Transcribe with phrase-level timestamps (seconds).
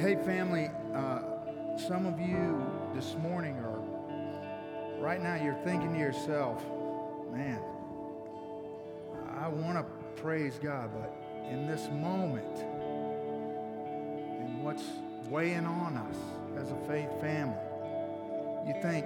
[0.00, 1.20] Hey, family, uh,
[1.76, 3.80] some of you this morning are,
[4.98, 6.64] right now, you're thinking to yourself,
[7.30, 7.60] man,
[9.36, 9.84] I want to
[10.22, 11.14] praise God, but
[11.50, 12.60] in this moment,
[14.40, 14.84] and what's
[15.28, 16.16] weighing on us
[16.56, 17.58] as a faith family,
[18.66, 19.04] you think,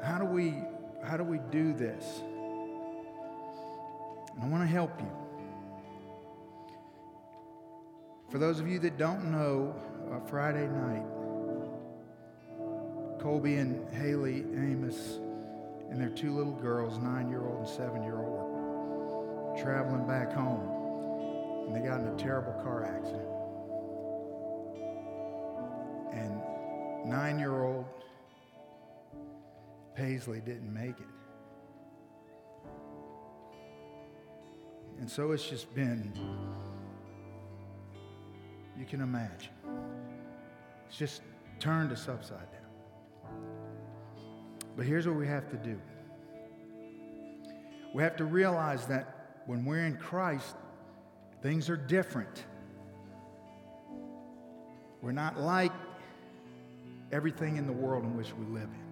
[0.00, 0.54] how do we,
[1.02, 2.20] how do we do this?
[4.32, 5.23] And I want to help you.
[8.34, 9.72] For those of you that don't know,
[10.10, 11.06] uh, Friday night,
[13.20, 15.20] Colby and Haley Amos
[15.88, 20.32] and their two little girls, nine year old and seven year old, were traveling back
[20.32, 21.68] home.
[21.68, 23.28] And they got in a terrible car accident.
[26.12, 27.84] And nine year old
[29.94, 31.06] Paisley didn't make it.
[34.98, 36.12] And so it's just been
[38.78, 39.52] you can imagine.
[40.88, 41.22] It's just
[41.60, 42.60] turned us upside down.
[44.76, 45.80] But here's what we have to do
[47.94, 50.56] we have to realize that when we're in Christ,
[51.42, 52.44] things are different.
[55.00, 55.70] We're not like
[57.12, 58.84] everything in the world in which we live in.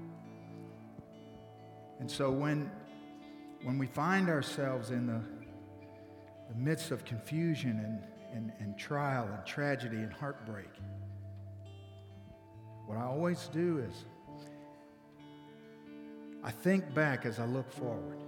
[1.98, 2.70] And so when,
[3.64, 5.20] when we find ourselves in the,
[6.48, 10.70] the midst of confusion and and, and trial and tragedy and heartbreak.
[12.86, 14.04] What I always do is
[16.44, 18.18] I think back as I look forward.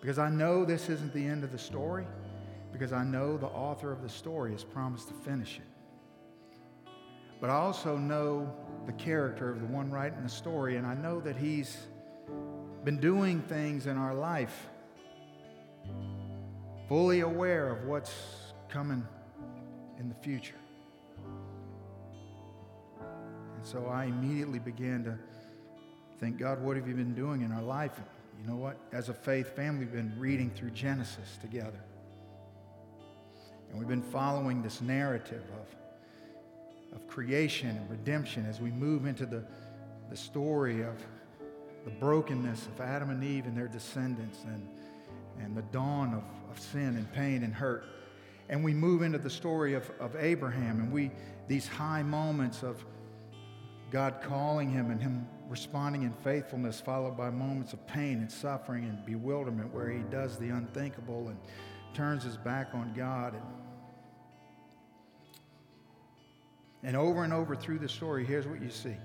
[0.00, 2.06] Because I know this isn't the end of the story,
[2.72, 6.90] because I know the author of the story has promised to finish it.
[7.40, 8.52] But I also know
[8.86, 11.76] the character of the one writing the story, and I know that he's
[12.84, 14.68] been doing things in our life
[16.88, 18.14] fully aware of what's
[18.68, 19.06] coming
[19.98, 20.54] in the future.
[23.56, 25.18] And so I immediately began to
[26.20, 27.92] think, God, what have you been doing in our life?
[27.96, 28.06] And
[28.40, 28.76] you know what?
[28.92, 31.80] As a faith family, we've been reading through Genesis together.
[33.70, 39.26] And we've been following this narrative of, of creation and redemption as we move into
[39.26, 39.44] the,
[40.10, 40.94] the story of
[41.84, 44.68] the brokenness of Adam and Eve and their descendants and,
[45.40, 47.84] and the dawn of, of sin and pain and hurt
[48.48, 51.10] and we move into the story of, of Abraham and we
[51.48, 52.84] these high moments of
[53.90, 58.84] God calling him and him responding in faithfulness, followed by moments of pain and suffering
[58.84, 61.38] and bewilderment where he does the unthinkable and
[61.94, 63.34] turns his back on God.
[63.34, 63.42] And,
[66.82, 68.96] and over and over through the story, here's what you see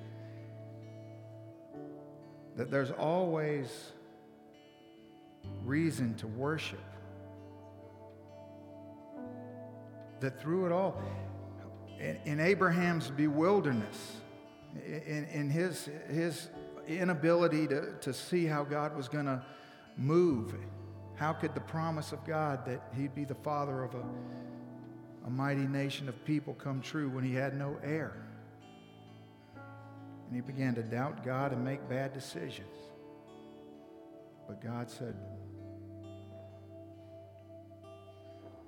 [2.56, 3.94] that there's always
[5.64, 6.93] reason to worship
[10.23, 11.01] that through it all,
[12.00, 14.16] in, in Abraham's bewilderness,
[14.85, 16.47] in, in his, his
[16.88, 19.44] inability to, to see how God was going to
[19.97, 20.56] move,
[21.16, 24.03] how could the promise of God that he'd be the father of a,
[25.28, 28.25] a mighty nation of people come true when he had no heir?
[29.55, 32.75] And he began to doubt God and make bad decisions.
[34.47, 35.16] But God said,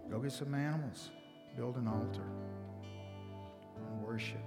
[0.10, 1.10] Go get some animals
[1.56, 2.26] build an altar
[3.78, 4.44] and worship.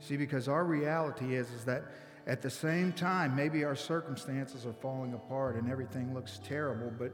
[0.00, 1.84] See, because our reality is, is that
[2.26, 7.12] at the same time, maybe our circumstances are falling apart and everything looks terrible, but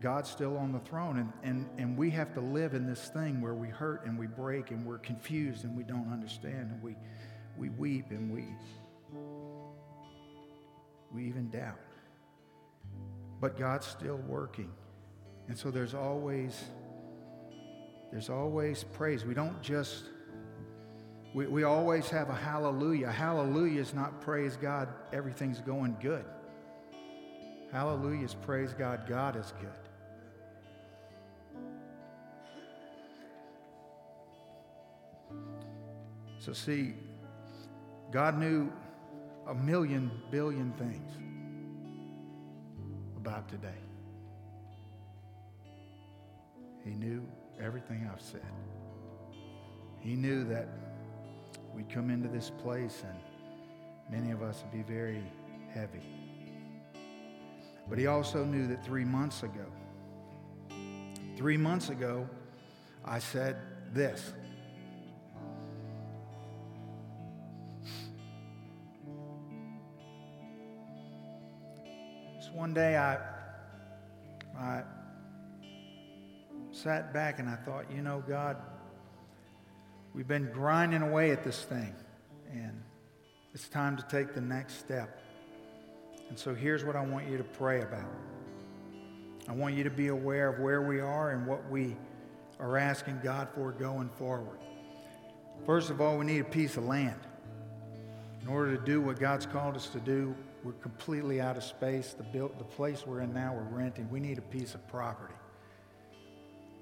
[0.00, 1.18] God's still on the throne.
[1.18, 4.26] And, and, and we have to live in this thing where we hurt and we
[4.26, 6.96] break and we're confused and we don't understand and we,
[7.56, 8.46] we weep and we,
[11.12, 11.78] we even doubt.
[13.40, 14.72] But God's still working.
[15.48, 16.64] And so there's always
[18.14, 19.24] there's always praise.
[19.24, 20.04] We don't just,
[21.34, 23.10] we, we always have a hallelujah.
[23.10, 26.24] Hallelujah is not praise God, everything's going good.
[27.72, 29.68] Hallelujah is praise God, God is good.
[36.38, 36.94] So, see,
[38.12, 38.72] God knew
[39.48, 41.10] a million billion things
[43.16, 43.82] about today.
[46.84, 47.26] He knew
[47.60, 48.40] everything I've said.
[50.00, 50.68] He knew that
[51.74, 53.18] we'd come into this place and
[54.10, 55.22] many of us would be very
[55.72, 56.02] heavy.
[57.88, 59.66] But he also knew that three months ago,
[61.36, 62.28] three months ago,
[63.04, 63.56] I said
[63.92, 64.32] this.
[72.36, 73.18] Just one day I,
[74.56, 74.82] I
[76.84, 78.56] sat back and I thought, you know, God,
[80.14, 81.92] We've been grinding away at this thing,
[82.52, 82.80] and
[83.52, 85.20] it's time to take the next step.
[86.28, 88.12] And so here's what I want you to pray about.
[89.48, 91.96] I want you to be aware of where we are and what we
[92.60, 94.60] are asking God for going forward.
[95.66, 97.20] First of all, we need a piece of land.
[98.40, 100.32] In order to do what God's called us to do,
[100.62, 102.14] we're completely out of space.
[102.16, 104.08] The, build, the place we're in now, we're renting.
[104.10, 105.34] We need a piece of property.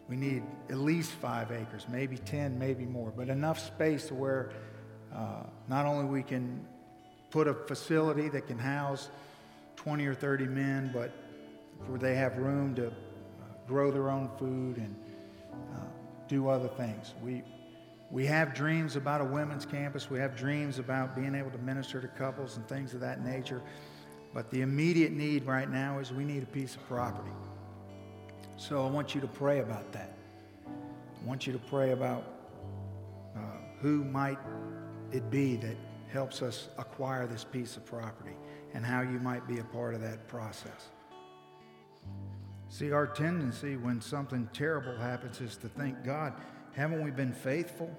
[0.08, 4.50] We need at least five acres, maybe 10, maybe more, but enough space to where
[5.14, 6.66] uh, not only we can
[7.30, 9.10] put a facility that can house
[9.76, 11.12] 20 or 30 men, but
[11.86, 12.90] where they have room to uh,
[13.66, 14.94] grow their own food and
[15.74, 15.78] uh,
[16.28, 17.14] do other things.
[17.22, 17.42] We,
[18.10, 20.10] we have dreams about a women's campus.
[20.10, 23.62] We have dreams about being able to minister to couples and things of that nature.
[24.34, 27.32] But the immediate need right now is we need a piece of property.
[28.62, 30.12] So I want you to pray about that.
[30.68, 32.22] I want you to pray about
[33.34, 33.40] uh,
[33.80, 34.38] who might
[35.10, 35.76] it be that
[36.12, 38.36] helps us acquire this piece of property
[38.72, 40.90] and how you might be a part of that process.
[42.68, 46.32] See, our tendency when something terrible happens is to think, God,
[46.72, 47.90] haven't we been faithful?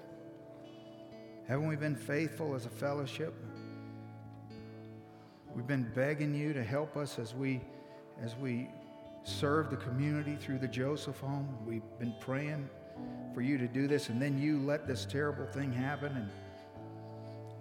[1.46, 3.34] Haven't we been faithful as a fellowship?
[5.54, 7.60] We've been begging you to help us as we
[8.22, 8.70] as we
[9.24, 11.48] serve the community through the Joseph home.
[11.66, 12.68] We've been praying
[13.34, 16.12] for you to do this, and then you let this terrible thing happen.
[16.14, 16.30] And,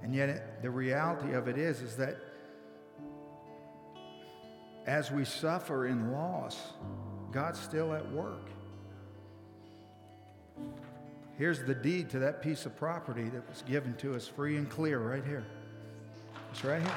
[0.03, 2.17] and yet, it, the reality of it is, is that
[4.85, 6.73] as we suffer in loss,
[7.31, 8.49] God's still at work.
[11.37, 14.69] Here's the deed to that piece of property that was given to us free and
[14.69, 15.45] clear right here.
[16.51, 16.91] It's right here.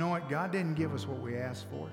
[0.00, 0.28] Know what?
[0.28, 1.88] God didn't give us what we asked for.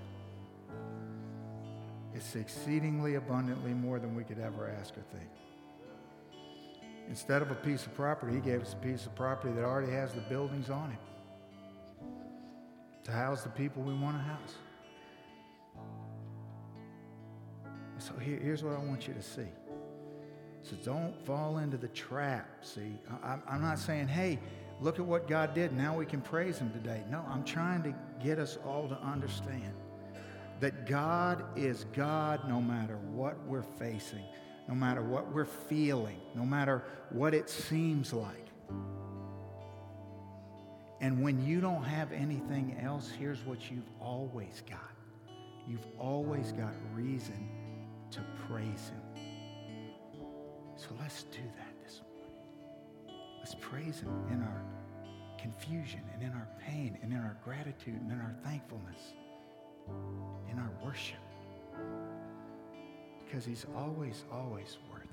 [2.16, 5.30] It's exceedingly abundantly more than we could ever ask or think.
[7.10, 9.92] Instead of a piece of property, he gave us a piece of property that already
[9.92, 10.98] has the buildings on it
[13.04, 14.56] to house the people we want to house.
[18.00, 19.48] So here, here's what I want you to see.
[20.62, 22.48] So don't fall into the trap.
[22.62, 24.40] See, I, I'm not saying, hey,
[24.80, 25.74] look at what God did.
[25.74, 27.04] Now we can praise Him today.
[27.10, 27.94] No, I'm trying to
[28.24, 29.74] get us all to understand
[30.60, 34.24] that God is God no matter what we're facing
[34.68, 38.48] no matter what we're feeling, no matter what it seems like.
[41.00, 44.80] And when you don't have anything else, here's what you've always got
[45.68, 47.50] you've always got reason
[48.10, 49.02] to praise Him.
[50.78, 51.67] So let's do that.
[53.50, 54.62] Let's praise Him in our
[55.40, 59.14] confusion and in our pain and in our gratitude and in our thankfulness,
[60.52, 61.16] in our worship
[63.26, 65.08] because he's always, always worthy.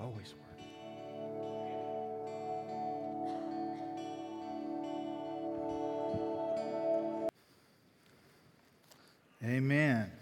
[0.00, 0.68] Always worthy.
[9.44, 10.17] Amen.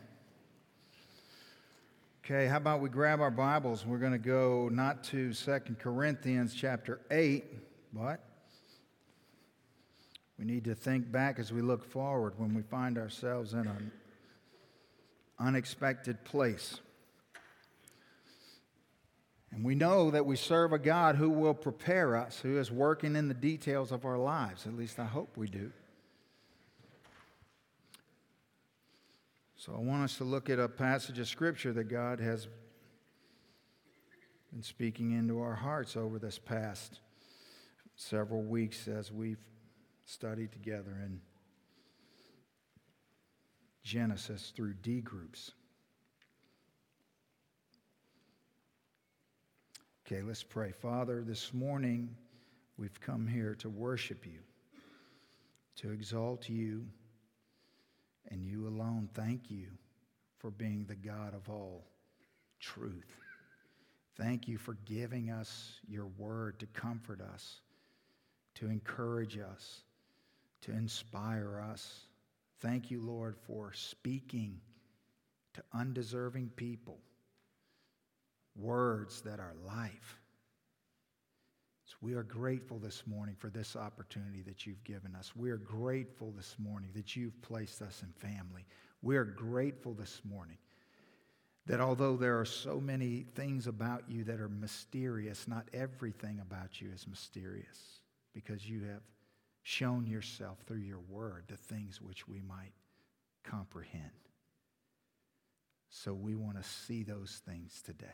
[2.28, 3.86] Okay, how about we grab our Bibles?
[3.86, 7.44] We're going to go not to Second Corinthians chapter 8,
[7.92, 8.18] but
[10.36, 13.92] we need to think back as we look forward when we find ourselves in an
[15.38, 16.80] unexpected place.
[19.52, 23.14] And we know that we serve a God who will prepare us, who is working
[23.14, 24.66] in the details of our lives.
[24.66, 25.70] At least I hope we do.
[29.58, 32.46] So I want us to look at a passage of Scripture that God has
[34.52, 37.00] been speaking into our hearts over this past
[37.94, 39.40] several weeks as we've
[40.04, 41.22] studied together in
[43.82, 45.52] Genesis through D groups.
[50.06, 50.70] Okay, let's pray.
[50.70, 52.14] Father, this morning
[52.76, 54.40] we've come here to worship you,
[55.76, 56.84] to exalt you,
[58.30, 59.08] and you alone.
[59.14, 59.66] Thank you
[60.38, 61.84] for being the God of all
[62.60, 63.16] truth.
[64.16, 67.60] Thank you for giving us your word to comfort us,
[68.56, 69.82] to encourage us,
[70.62, 72.00] to inspire us.
[72.60, 74.58] Thank you, Lord, for speaking
[75.54, 76.98] to undeserving people
[78.58, 80.18] words that are life.
[82.00, 85.34] We are grateful this morning for this opportunity that you've given us.
[85.34, 88.66] We are grateful this morning that you've placed us in family.
[89.02, 90.58] We are grateful this morning
[91.66, 96.80] that although there are so many things about you that are mysterious, not everything about
[96.80, 98.00] you is mysterious
[98.32, 99.02] because you have
[99.62, 102.72] shown yourself through your word, the things which we might
[103.42, 104.10] comprehend.
[105.90, 108.06] So we want to see those things today.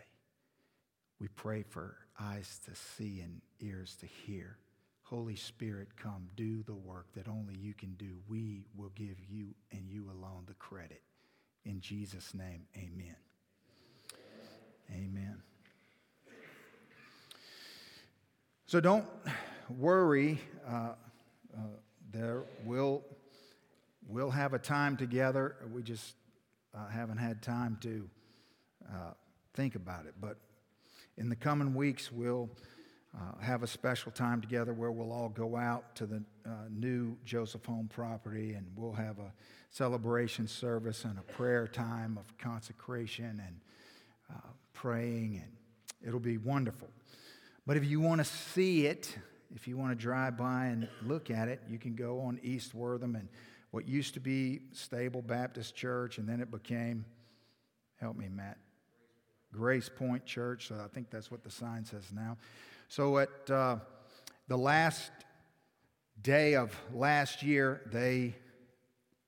[1.23, 4.57] We pray for eyes to see and ears to hear.
[5.05, 8.17] Holy Spirit, come do the work that only you can do.
[8.29, 11.01] We will give you and you alone the credit.
[11.65, 13.15] In Jesus' name, amen.
[14.91, 15.41] Amen.
[18.67, 19.05] So don't
[19.79, 20.41] worry.
[20.69, 20.95] Uh,
[21.57, 21.61] uh,
[22.11, 23.05] there will
[24.09, 25.55] we'll have a time together.
[25.73, 26.17] We just
[26.75, 28.11] uh, haven't had time to
[28.93, 29.13] uh,
[29.55, 30.15] think about it.
[30.21, 30.39] But
[31.17, 32.51] in the coming weeks, we'll
[33.15, 37.17] uh, have a special time together where we'll all go out to the uh, new
[37.25, 39.33] Joseph Home property and we'll have a
[39.71, 43.61] celebration service and a prayer time of consecration and
[44.33, 45.53] uh, praying, and
[46.07, 46.89] it'll be wonderful.
[47.67, 49.17] But if you want to see it,
[49.55, 52.75] if you want to drive by and look at it, you can go on East
[52.75, 53.29] Wortham and
[53.71, 57.05] what used to be Stable Baptist Church, and then it became,
[57.97, 58.59] help me, Matt,
[59.53, 60.69] Grace Point Church.
[60.69, 62.37] So I think that's what the sign says now.
[62.89, 63.77] So at uh,
[64.49, 65.11] the last
[66.23, 68.35] day of last year, they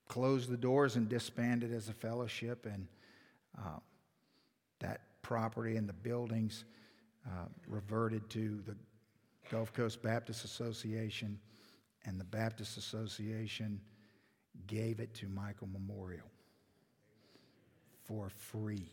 [0.07, 2.87] closed the doors and disbanded as a fellowship, and
[3.57, 3.79] uh,
[4.79, 6.65] that property and the buildings
[7.25, 8.75] uh, reverted to the
[9.49, 11.39] Gulf Coast Baptist Association,
[12.05, 13.81] and the Baptist Association
[14.67, 16.29] gave it to Michael Memorial
[18.03, 18.91] for free.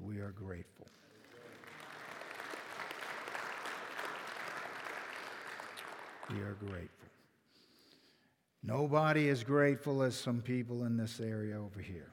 [0.00, 0.86] We are grateful.
[6.30, 6.88] We are grateful.
[8.62, 12.08] Nobody is grateful as some people in this area over here.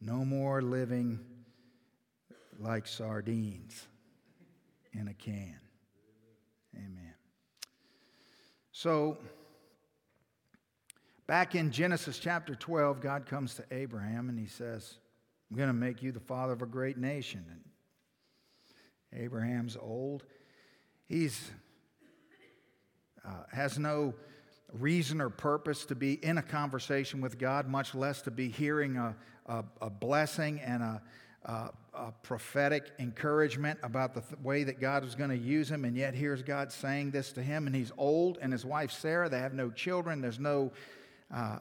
[0.00, 1.20] No more living
[2.58, 3.86] like sardines
[4.92, 5.58] in a can.
[6.76, 7.14] Amen.
[8.72, 9.18] So,
[11.26, 14.98] back in Genesis chapter 12, God comes to Abraham and he says,
[15.50, 17.44] I'm going to make you the father of a great nation.
[19.12, 20.24] And Abraham's old.
[21.08, 21.50] He's
[23.24, 24.14] uh, has no
[24.72, 28.96] reason or purpose to be in a conversation with God, much less to be hearing
[28.96, 31.02] a, a, a blessing and a,
[31.44, 31.70] a,
[32.22, 35.84] prophetic encouragement about the th- way that God was going to use him.
[35.84, 39.28] And yet, here's God saying this to him, and he's old, and his wife Sarah,
[39.28, 40.20] they have no children.
[40.20, 40.72] There's no
[41.34, 41.60] uh,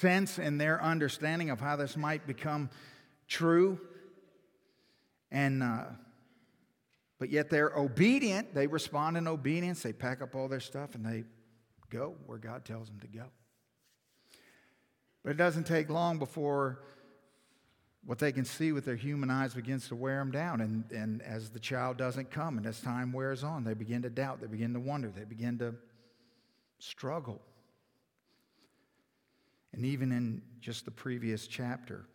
[0.00, 2.70] sense in their understanding of how this might become
[3.28, 3.80] true.
[5.30, 5.84] And uh,
[7.18, 8.54] but yet they're obedient.
[8.54, 9.82] They respond in obedience.
[9.82, 11.24] They pack up all their stuff and they
[11.90, 13.24] go where God tells them to go.
[15.22, 16.80] But it doesn't take long before
[18.06, 20.62] what they can see with their human eyes begins to wear them down.
[20.62, 24.10] And, and as the child doesn't come and as time wears on, they begin to
[24.10, 25.74] doubt, they begin to wonder, they begin to
[26.78, 27.42] struggle.
[29.72, 32.06] And even in just the previous chapter,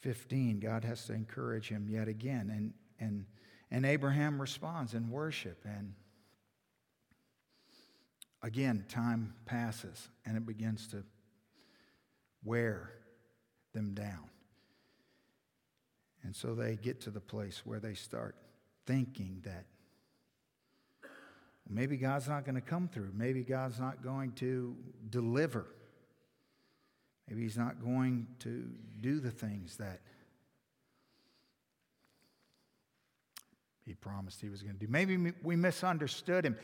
[0.00, 2.50] 15, God has to encourage him yet again.
[2.54, 3.26] And, and,
[3.70, 5.64] and Abraham responds in worship.
[5.64, 5.94] And
[8.42, 11.04] again, time passes and it begins to
[12.44, 12.92] wear
[13.74, 14.30] them down.
[16.22, 18.36] And so they get to the place where they start
[18.86, 19.66] thinking that
[21.68, 23.10] maybe God's not going to come through.
[23.14, 24.76] Maybe God's not going to
[25.10, 25.66] deliver.
[27.28, 28.64] Maybe He's not going to
[29.00, 30.00] do the things that
[33.84, 34.90] He promised He was going to do.
[34.90, 36.56] Maybe we misunderstood Him.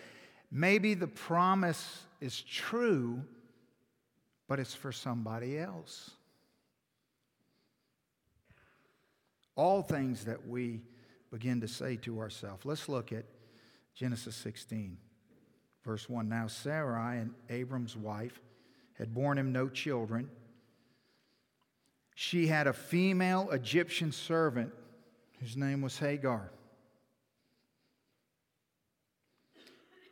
[0.51, 3.23] Maybe the promise is true,
[4.47, 6.11] but it's for somebody else.
[9.57, 10.83] All things that we
[11.31, 12.65] begin to say to ourselves.
[12.65, 13.25] Let's look at
[13.95, 14.97] Genesis 16,
[15.85, 16.29] verse 1.
[16.29, 18.41] Now, Sarai and Abram's wife
[18.95, 20.29] had borne him no children.
[22.15, 24.73] She had a female Egyptian servant
[25.41, 26.51] whose name was Hagar.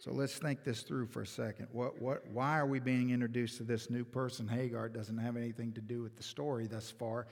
[0.00, 1.68] So let's think this through for a second.
[1.70, 4.88] What, what, why are we being introduced to this new person, Hagar?
[4.88, 7.28] Doesn't have anything to do with the story thus far.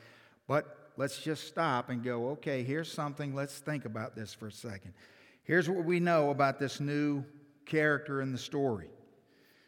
[0.46, 3.34] But let's just stop and go, okay, here's something.
[3.34, 4.94] Let's think about this for a second.
[5.42, 7.24] Here's what we know about this new
[7.66, 8.88] character in the story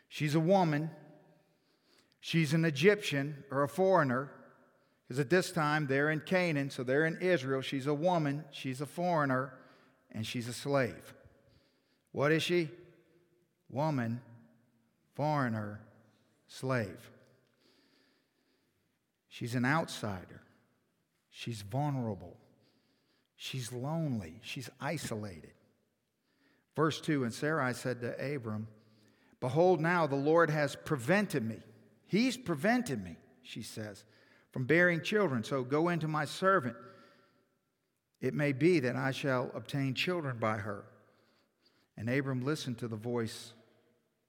[0.08, 0.88] she's a woman,
[2.20, 4.30] she's an Egyptian or a foreigner.
[5.18, 7.60] At this time they're in Canaan, so they're in Israel.
[7.60, 9.54] She's a woman, she's a foreigner,
[10.10, 11.14] and she's a slave.
[12.12, 12.68] What is she?
[13.72, 14.20] woman,
[15.14, 15.80] foreigner,
[16.46, 17.10] slave.
[19.28, 20.42] She's an outsider.
[21.30, 22.36] She's vulnerable.
[23.34, 24.34] She's lonely.
[24.42, 25.54] She's isolated.
[26.76, 28.68] Verse 2 And Sarai said to Abram,
[29.40, 31.58] Behold, now the Lord has prevented me.
[32.06, 34.04] He's prevented me, she says,
[34.52, 35.42] from bearing children.
[35.42, 36.76] So go into my servant.
[38.20, 40.84] It may be that I shall obtain children by her.
[41.96, 43.52] And Abram listened to the voice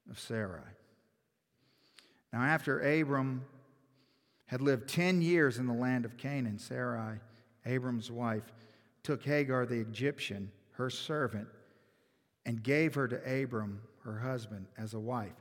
[0.09, 0.61] of Sarai.
[2.31, 3.45] Now, after Abram
[4.47, 7.19] had lived 10 years in the land of Canaan, Sarai,
[7.65, 8.51] Abram's wife,
[9.03, 11.47] took Hagar the Egyptian, her servant,
[12.45, 15.31] and gave her to Abram, her husband, as a wife.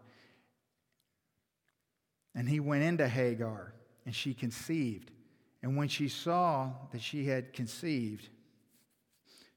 [2.34, 3.72] And he went into Hagar,
[4.04, 5.10] and she conceived.
[5.62, 8.28] And when she saw that she had conceived,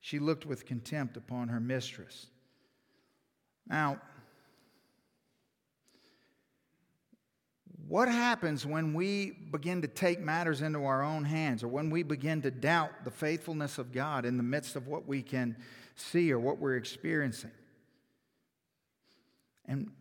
[0.01, 2.27] she looked with contempt upon her mistress.
[3.67, 3.99] Now,
[7.87, 12.03] what happens when we begin to take matters into our own hands or when we
[12.03, 15.55] begin to doubt the faithfulness of God in the midst of what we can
[15.95, 17.51] see or what we're experiencing?
[19.67, 19.91] And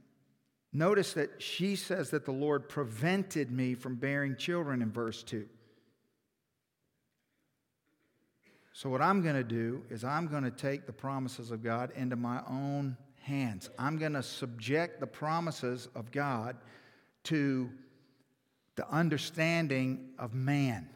[0.74, 5.46] notice that she says that the Lord prevented me from bearing children in verse 2.
[8.72, 11.92] So, what I'm going to do is I'm going to take the promises of God
[11.94, 13.70] into my own hands.
[13.78, 16.56] I'm going to subject the promises of God
[17.24, 17.70] to
[18.74, 20.88] the understanding of man.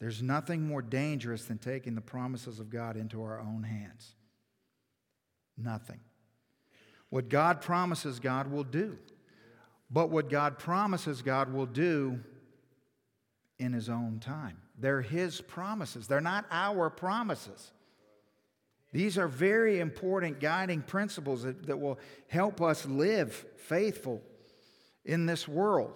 [0.00, 4.14] There's nothing more dangerous than taking the promises of God into our own hands.
[5.56, 6.00] Nothing.
[7.12, 8.96] What God promises, God will do.
[9.90, 12.20] But what God promises, God will do
[13.58, 14.56] in His own time.
[14.78, 17.70] They're His promises, they're not our promises.
[18.94, 24.22] These are very important guiding principles that, that will help us live faithful
[25.04, 25.92] in this world.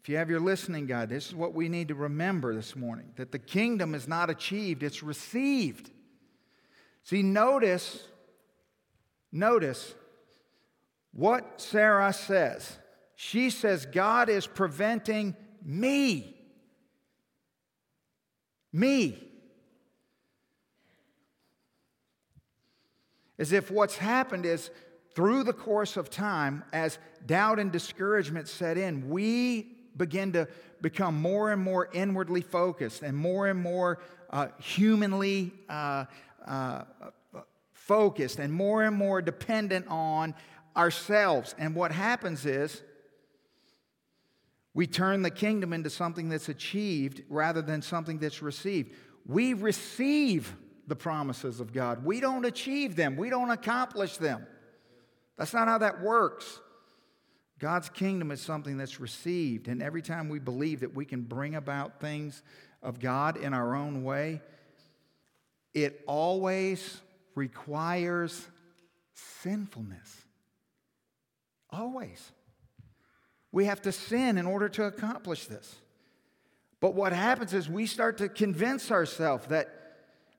[0.00, 3.12] If you have your listening guide, this is what we need to remember this morning
[3.16, 5.90] that the kingdom is not achieved, it's received.
[7.02, 8.02] See, notice,
[9.36, 9.94] notice
[11.12, 12.78] what Sarah says.
[13.14, 16.36] She says, God is preventing me.
[18.72, 19.22] Me.
[23.38, 24.70] As if what's happened is
[25.14, 30.46] through the course of time, as doubt and discouragement set in, we begin to
[30.82, 33.98] become more and more inwardly focused and more and more
[34.30, 36.04] uh, humanly uh,
[36.46, 36.82] uh,
[37.86, 40.34] focused and more and more dependent on
[40.76, 41.54] ourselves.
[41.58, 42.82] And what happens is
[44.74, 48.92] we turn the kingdom into something that's achieved rather than something that's received.
[49.24, 50.54] We receive
[50.88, 54.46] the promises of God, we don't achieve them, we don't accomplish them.
[55.36, 56.60] That's not how that works.
[57.58, 61.54] God's kingdom is something that's received, and every time we believe that we can bring
[61.54, 62.42] about things
[62.82, 64.42] of God in our own way,
[65.72, 67.00] it always
[67.36, 68.48] requires
[69.42, 70.24] sinfulness.
[71.70, 72.32] Always.
[73.52, 75.76] We have to sin in order to accomplish this.
[76.80, 79.68] But what happens is we start to convince ourselves that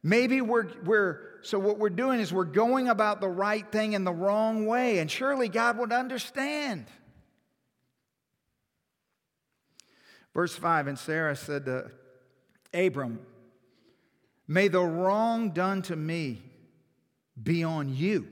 [0.04, 4.04] maybe we're, we're so what we're doing is we're going about the right thing in
[4.04, 6.86] the wrong way, and surely God would understand.
[10.34, 11.92] Verse 5 And Sarah said to
[12.74, 13.20] Abram,
[14.48, 16.42] May the wrong done to me
[17.42, 18.28] be on you.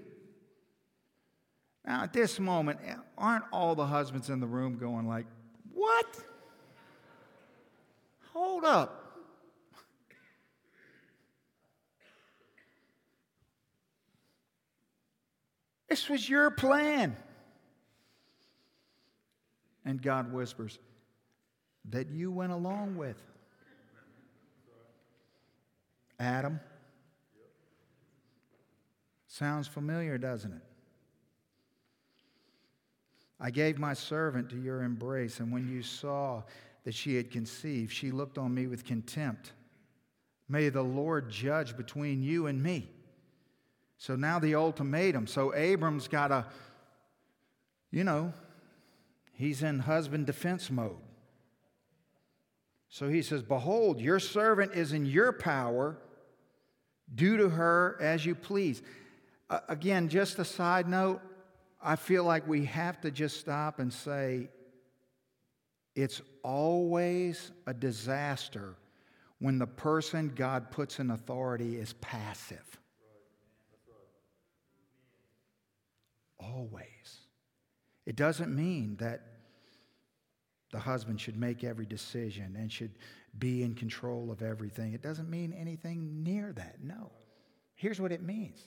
[1.85, 2.79] Now, at this moment,
[3.17, 5.25] aren't all the husbands in the room going like,
[5.71, 6.23] What?
[8.33, 9.05] Hold up.
[15.87, 17.15] This was your plan.
[19.85, 20.79] And God whispers,
[21.89, 23.21] that you went along with.
[26.19, 26.59] Adam.
[29.37, 30.61] Sounds familiar, doesn't it?
[33.37, 36.43] I gave my servant to your embrace, and when you saw
[36.85, 39.51] that she had conceived, she looked on me with contempt.
[40.47, 42.89] May the Lord judge between you and me.
[43.97, 45.27] So now the ultimatum.
[45.27, 46.45] So Abram's got a,
[47.91, 48.31] you know,
[49.33, 50.95] he's in husband defense mode.
[52.87, 55.97] So he says, Behold, your servant is in your power.
[57.13, 58.81] Do to her as you please.
[59.49, 61.21] Again, just a side note,
[61.81, 64.49] I feel like we have to just stop and say,
[65.95, 68.75] it's always a disaster
[69.39, 72.79] when the person God puts in authority is passive.
[76.39, 76.85] Always.
[78.05, 79.21] It doesn't mean that
[80.71, 82.91] the husband should make every decision and should
[83.37, 84.93] be in control of everything.
[84.93, 87.11] It doesn't mean anything near that, no.
[87.75, 88.61] Here's what it means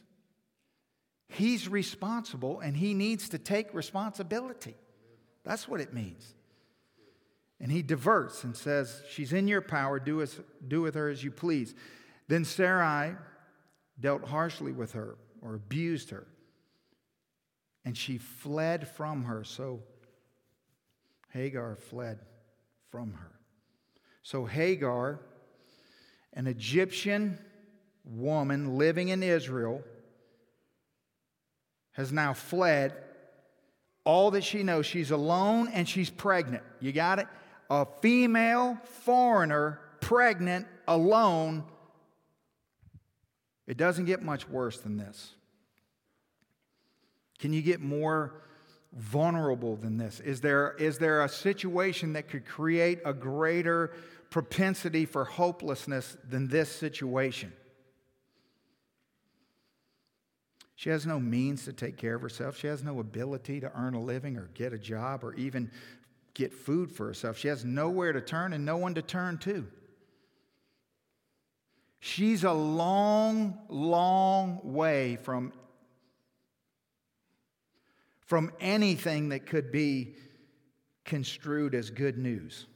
[1.28, 4.74] He's responsible and he needs to take responsibility.
[5.44, 6.34] That's what it means.
[7.60, 11.22] And he diverts and says, She's in your power, do, as, do with her as
[11.22, 11.74] you please.
[12.28, 13.16] Then Sarai
[13.98, 16.26] dealt harshly with her or abused her,
[17.84, 19.44] and she fled from her.
[19.44, 19.82] So
[21.30, 22.20] Hagar fled
[22.90, 23.32] from her.
[24.22, 25.20] So Hagar,
[26.32, 27.38] an Egyptian
[28.04, 29.82] woman living in Israel,
[31.98, 32.94] has now fled.
[34.04, 36.62] All that she knows, she's alone and she's pregnant.
[36.80, 37.26] You got it?
[37.68, 41.64] A female foreigner, pregnant, alone.
[43.66, 45.32] It doesn't get much worse than this.
[47.40, 48.42] Can you get more
[48.92, 50.20] vulnerable than this?
[50.20, 53.92] Is there, is there a situation that could create a greater
[54.30, 57.52] propensity for hopelessness than this situation?
[60.78, 62.56] She has no means to take care of herself.
[62.56, 65.72] She has no ability to earn a living or get a job or even
[66.34, 67.36] get food for herself.
[67.36, 69.66] She has nowhere to turn and no one to turn to.
[71.98, 75.52] She's a long, long way from,
[78.20, 80.14] from anything that could be
[81.04, 82.66] construed as good news.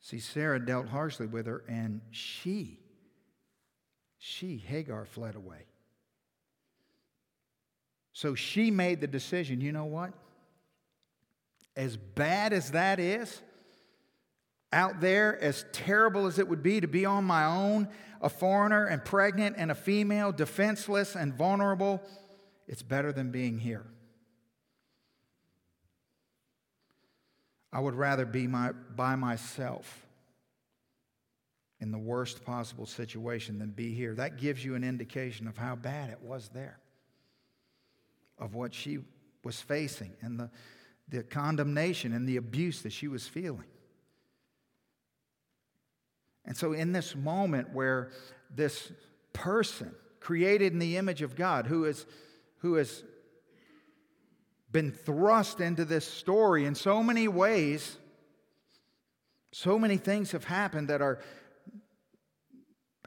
[0.00, 2.78] See, Sarah dealt harshly with her, and she
[4.26, 5.66] she, Hagar, fled away.
[8.14, 10.14] So she made the decision you know what?
[11.76, 13.42] As bad as that is,
[14.72, 17.86] out there, as terrible as it would be to be on my own,
[18.22, 22.02] a foreigner and pregnant and a female, defenseless and vulnerable,
[22.66, 23.84] it's better than being here.
[27.70, 30.03] I would rather be my, by myself
[31.84, 34.14] in the worst possible situation than be here.
[34.14, 36.78] That gives you an indication of how bad it was there,
[38.38, 39.00] of what she
[39.44, 40.50] was facing, and the,
[41.10, 43.66] the condemnation and the abuse that she was feeling.
[46.46, 48.12] And so, in this moment where
[48.50, 48.90] this
[49.34, 52.06] person, created in the image of God, who is,
[52.60, 53.04] who has
[54.72, 57.98] been thrust into this story in so many ways,
[59.52, 61.20] so many things have happened that are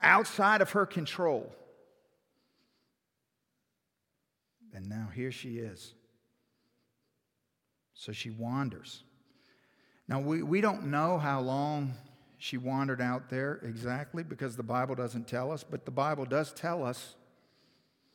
[0.02, 1.52] outside of her control.
[4.74, 5.94] And now here she is.
[7.94, 9.04] So she wanders.
[10.08, 11.94] Now, we, we don't know how long
[12.38, 16.54] she wandered out there exactly because the Bible doesn't tell us, but the Bible does
[16.54, 17.16] tell us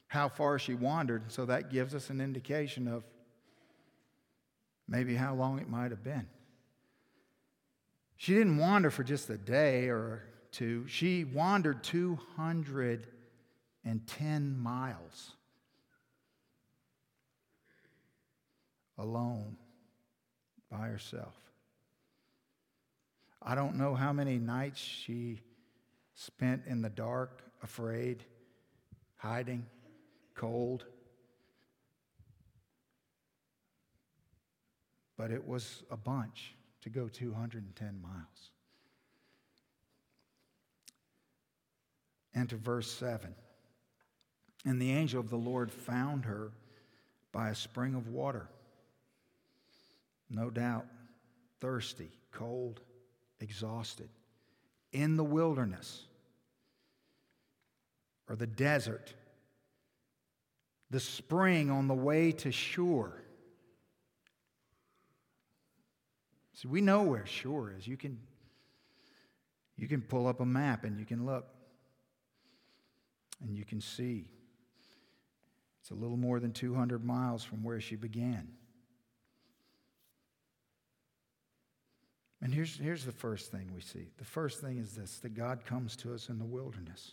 [0.07, 1.33] how far she wandered.
[1.33, 3.03] So that gives us an indication of
[4.87, 6.29] maybe how long it might have been.
[8.17, 15.33] She didn't wander for just a day or to, she wandered 210 miles
[18.99, 19.57] alone
[20.71, 21.35] by herself.
[23.43, 25.41] I don't know how many nights she
[26.15, 28.25] spent in the dark, afraid,
[29.17, 29.65] hiding,
[30.35, 30.85] cold.
[35.17, 38.52] But it was a bunch to go 210 miles.
[42.35, 43.35] And to verse 7.
[44.65, 46.53] And the angel of the Lord found her
[47.33, 48.49] by a spring of water.
[50.31, 50.87] No doubt,
[51.61, 52.81] thirsty, cold,
[53.41, 54.09] exhausted,
[54.93, 56.05] in the wilderness
[58.29, 59.13] or the desert,
[60.91, 63.13] the spring on the way to Shur.
[66.55, 67.87] See, we know where Shur is.
[67.87, 68.19] You can,
[69.77, 71.47] you can pull up a map and you can look
[73.43, 74.29] and you can see
[75.81, 78.49] it's a little more than 200 miles from where she began.
[82.41, 84.09] And here's, here's the first thing we see.
[84.19, 87.13] The first thing is this that God comes to us in the wilderness.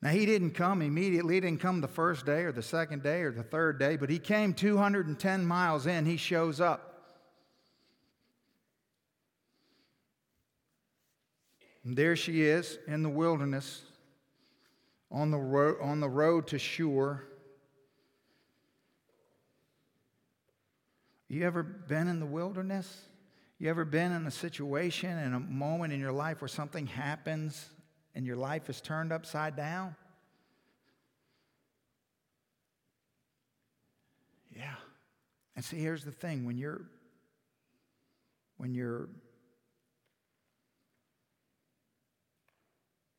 [0.00, 1.34] Now, He didn't come immediately.
[1.34, 4.10] He didn't come the first day or the second day or the third day, but
[4.10, 6.04] He came 210 miles in.
[6.04, 6.88] He shows up.
[11.84, 13.82] And there she is in the wilderness,
[15.12, 17.22] on the, road, on the road to Shur.
[21.28, 23.06] You ever been in the wilderness?
[23.58, 27.68] You ever been in a situation, and a moment in your life where something happens
[28.14, 29.94] and your life is turned upside down?
[34.50, 34.74] Yeah.
[35.54, 36.82] And see, here's the thing when you're
[38.56, 39.08] when you're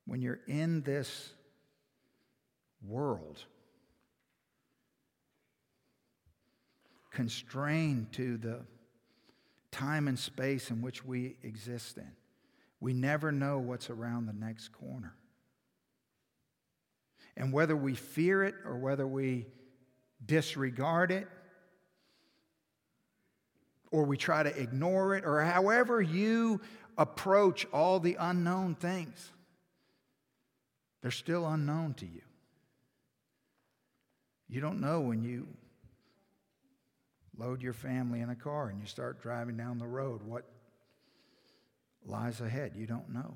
[0.05, 1.33] when you're in this
[2.87, 3.43] world,
[7.11, 8.59] constrained to the
[9.71, 12.11] time and space in which we exist in.
[12.79, 15.15] We never know what's around the next corner.
[17.35, 19.47] And whether we fear it or whether we
[20.25, 21.27] disregard it
[23.91, 26.61] or we try to ignore it or however you
[26.97, 29.31] approach all the unknown things,
[31.01, 32.21] they're still unknown to you.
[34.53, 35.47] You don't know when you
[37.35, 40.45] load your family in a car and you start driving down the road what
[42.05, 42.73] lies ahead.
[42.75, 43.33] You don't know.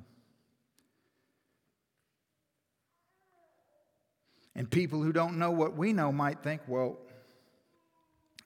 [4.56, 7.00] And people who don't know what we know might think, well,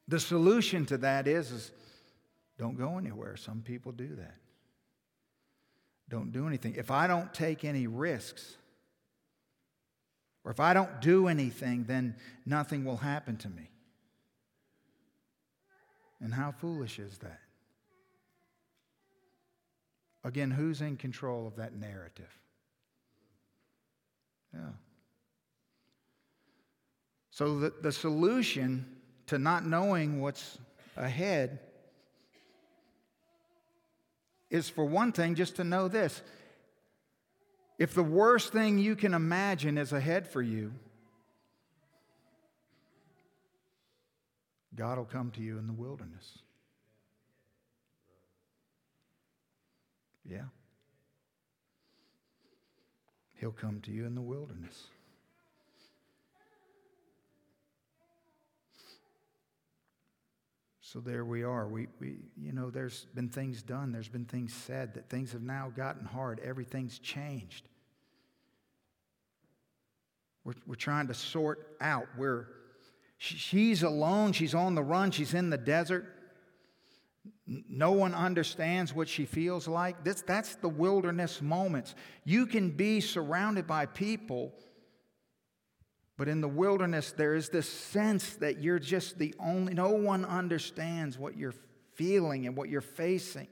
[0.07, 1.71] the solution to that is, is
[2.57, 3.35] don't go anywhere.
[3.35, 4.37] Some people do that.
[6.07, 6.75] Don't do anything.
[6.77, 8.55] If I don't take any risks,
[10.43, 13.69] or if I don't do anything, then nothing will happen to me.
[16.19, 17.39] And how foolish is that?
[20.23, 22.29] Again, who's in control of that narrative?
[24.53, 24.59] Yeah.
[27.31, 28.85] So, the, the solution
[29.27, 30.57] to not knowing what's
[30.97, 31.59] ahead
[34.49, 36.21] is, for one thing, just to know this.
[37.81, 40.71] If the worst thing you can imagine is ahead for you,
[44.75, 46.37] God will come to you in the wilderness.
[50.29, 50.43] Yeah.
[53.39, 54.83] He'll come to you in the wilderness.
[60.81, 61.67] So there we are.
[61.67, 65.41] We, we, you know, there's been things done, there's been things said, that things have
[65.41, 66.39] now gotten hard.
[66.41, 67.69] Everything's changed.
[70.43, 72.47] We're, we're trying to sort out where
[73.17, 76.05] she's alone, she's on the run, she's in the desert.
[77.45, 80.03] No one understands what she feels like.
[80.03, 81.93] This, that's the wilderness moments.
[82.23, 84.53] You can be surrounded by people
[86.21, 90.23] but in the wilderness, there is this sense that you're just the only, no one
[90.23, 91.55] understands what you're
[91.95, 93.47] feeling and what you're facing.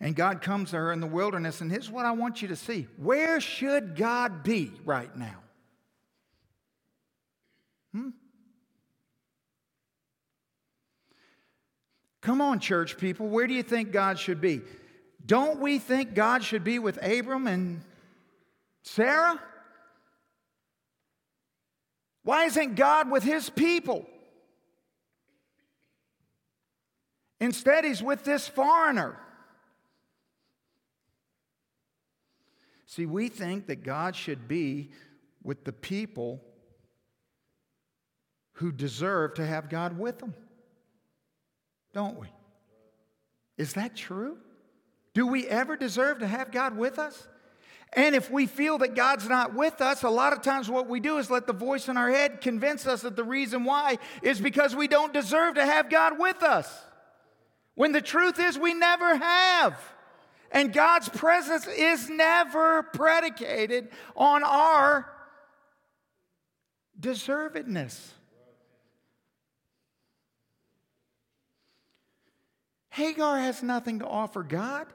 [0.00, 2.56] And God comes to her in the wilderness, and here's what I want you to
[2.56, 2.86] see.
[2.96, 5.42] Where should God be right now?
[7.92, 8.10] Hmm?
[12.20, 14.60] Come on, church people, where do you think God should be?
[15.24, 17.80] Don't we think God should be with Abram and
[18.82, 19.40] Sarah?
[22.22, 24.04] Why isn't God with his people?
[27.40, 29.18] Instead, he's with this foreigner.
[32.86, 34.90] See, we think that God should be
[35.42, 36.40] with the people
[38.54, 40.34] who deserve to have God with them.
[41.92, 42.28] Don't we?
[43.58, 44.38] Is that true?
[45.14, 47.26] Do we ever deserve to have God with us?
[47.92, 51.00] And if we feel that God's not with us, a lot of times what we
[51.00, 54.40] do is let the voice in our head convince us that the reason why is
[54.40, 56.70] because we don't deserve to have God with us.
[57.74, 59.78] When the truth is, we never have.
[60.50, 65.10] And God's presence is never predicated on our
[66.98, 67.98] deservedness.
[72.90, 74.86] Hagar has nothing to offer God.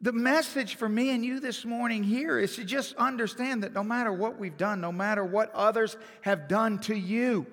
[0.00, 3.82] The message for me and you this morning here is to just understand that no
[3.82, 7.46] matter what we've done, no matter what others have done to you,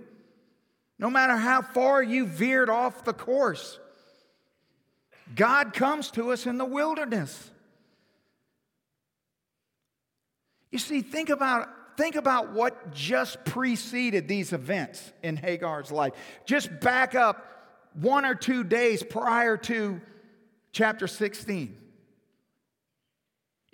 [1.04, 3.78] no matter how far you veered off the course,
[5.36, 7.52] God comes to us in the wilderness.
[10.72, 16.13] You see, think about, think about what just preceded these events in Hagar's life.
[16.46, 17.46] Just back up
[17.96, 20.00] one or two days prior to
[20.72, 21.76] chapter 16.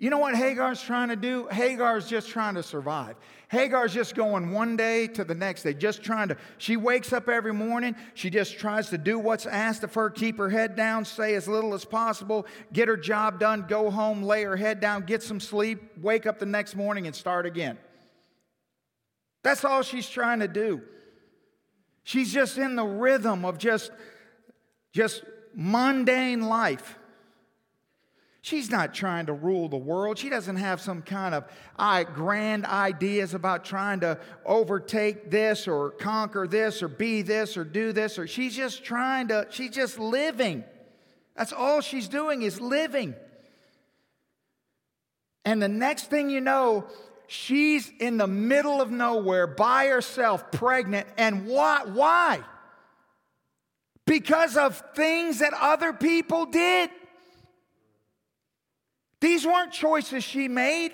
[0.00, 1.46] You know what Hagar's trying to do?
[1.46, 3.14] Hagar's just trying to survive.
[3.50, 6.36] Hagar's just going one day to the next day, just trying to.
[6.58, 7.96] She wakes up every morning.
[8.14, 11.48] She just tries to do what's asked of her, keep her head down, say as
[11.48, 15.40] little as possible, get her job done, go home, lay her head down, get some
[15.40, 17.76] sleep, wake up the next morning and start again.
[19.42, 20.82] That's all she's trying to do.
[22.04, 23.90] She's just in the rhythm of just,
[24.92, 25.24] just
[25.56, 26.99] mundane life.
[28.42, 30.16] She's not trying to rule the world.
[30.16, 31.44] She doesn't have some kind of
[32.14, 37.92] grand ideas about trying to overtake this or conquer this or be this or do
[37.92, 40.64] this or she's just trying to she's just living.
[41.36, 43.14] That's all she's doing is living.
[45.44, 46.86] And the next thing you know,
[47.26, 51.06] she's in the middle of nowhere by herself, pregnant.
[51.16, 51.82] And why?
[51.84, 52.40] Why?
[54.06, 56.90] Because of things that other people did.
[59.20, 60.92] These weren't choices she made.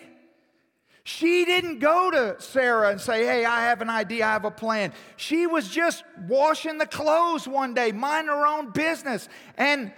[1.04, 4.50] She didn't go to Sarah and say, Hey, I have an idea, I have a
[4.50, 4.92] plan.
[5.16, 9.28] She was just washing the clothes one day, minding her own business.
[9.56, 9.92] And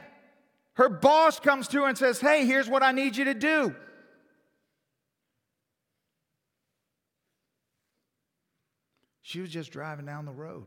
[0.75, 3.75] her boss comes to her and says, Hey, here's what I need you to do.
[9.23, 10.67] She was just driving down the road,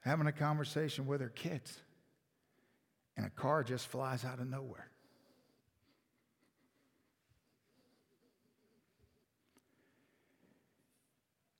[0.00, 1.80] having a conversation with her kids
[3.18, 4.88] and a car just flies out of nowhere.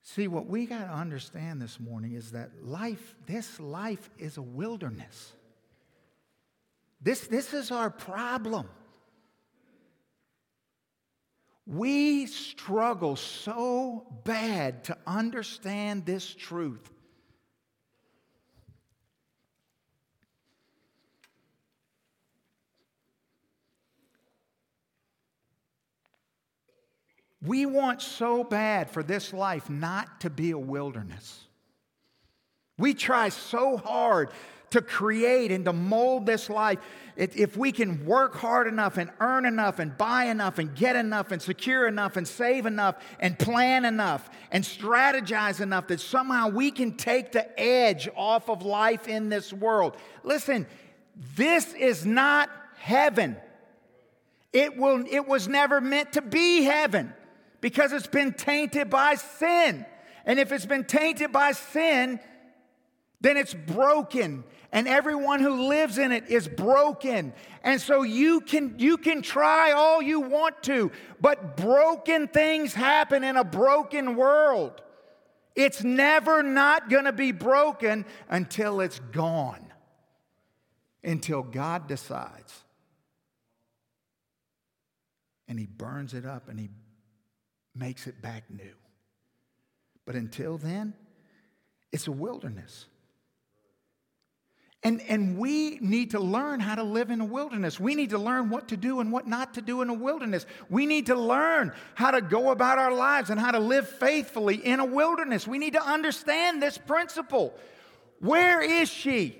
[0.03, 4.42] See, what we got to understand this morning is that life, this life is a
[4.42, 5.33] wilderness.
[7.03, 8.68] This, this is our problem.
[11.66, 16.88] We struggle so bad to understand this truth.
[27.42, 31.44] We want so bad for this life not to be a wilderness.
[32.79, 34.31] We try so hard
[34.70, 36.79] to create and to mold this life.
[37.16, 41.33] If we can work hard enough and earn enough and buy enough and get enough
[41.33, 46.70] and secure enough and save enough and plan enough and strategize enough that somehow we
[46.70, 49.96] can take the edge off of life in this world.
[50.22, 50.66] Listen,
[51.35, 53.37] this is not heaven.
[54.53, 57.14] It, will, it was never meant to be heaven
[57.61, 59.85] because it's been tainted by sin.
[60.25, 62.21] And if it's been tainted by sin,
[63.21, 64.44] then it's broken.
[64.71, 67.33] And everyone who lives in it is broken.
[67.62, 73.25] And so you can you can try all you want to but broken things happen
[73.25, 74.83] in a broken world.
[75.57, 79.68] It's never not going to be broken until it's gone
[81.03, 82.64] until god decides.
[85.49, 86.68] And he burns it up and he
[87.79, 88.75] makes it back new.
[90.05, 90.95] But until then,
[91.93, 92.87] it's a wilderness.
[94.85, 97.81] And, and we need to learn how to live in a wilderness.
[97.81, 100.47] We need to learn what to do and what not to do in a wilderness.
[100.71, 104.55] We need to learn how to go about our lives and how to live faithfully
[104.57, 105.49] in a wilderness.
[105.49, 107.55] We need to understand this principle.
[108.21, 109.37] Where is she?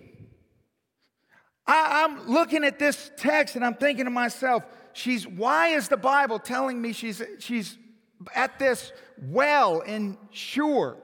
[1.66, 5.96] I, am looking at this text and I'm thinking to myself, she's why is the
[5.96, 7.77] Bible telling me she's she's
[8.35, 10.96] at this well in Shur.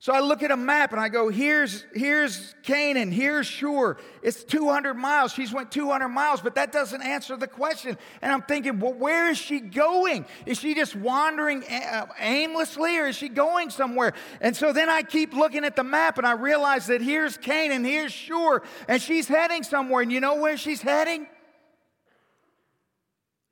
[0.00, 3.96] So I look at a map and I go, here's, here's Canaan, here's Shur.
[4.22, 5.32] It's 200 miles.
[5.32, 7.98] She's went 200 miles, but that doesn't answer the question.
[8.22, 10.24] And I'm thinking, well, where is she going?
[10.46, 14.12] Is she just wandering uh, aimlessly or is she going somewhere?
[14.40, 17.84] And so then I keep looking at the map and I realize that here's Canaan,
[17.84, 20.02] here's Shur, and she's heading somewhere.
[20.02, 21.26] And you know where she's heading?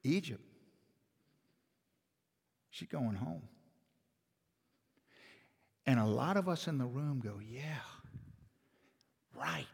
[0.04, 0.45] Egypt.
[2.76, 3.40] She's going home.
[5.86, 7.78] And a lot of us in the room go, yeah,
[9.34, 9.64] right.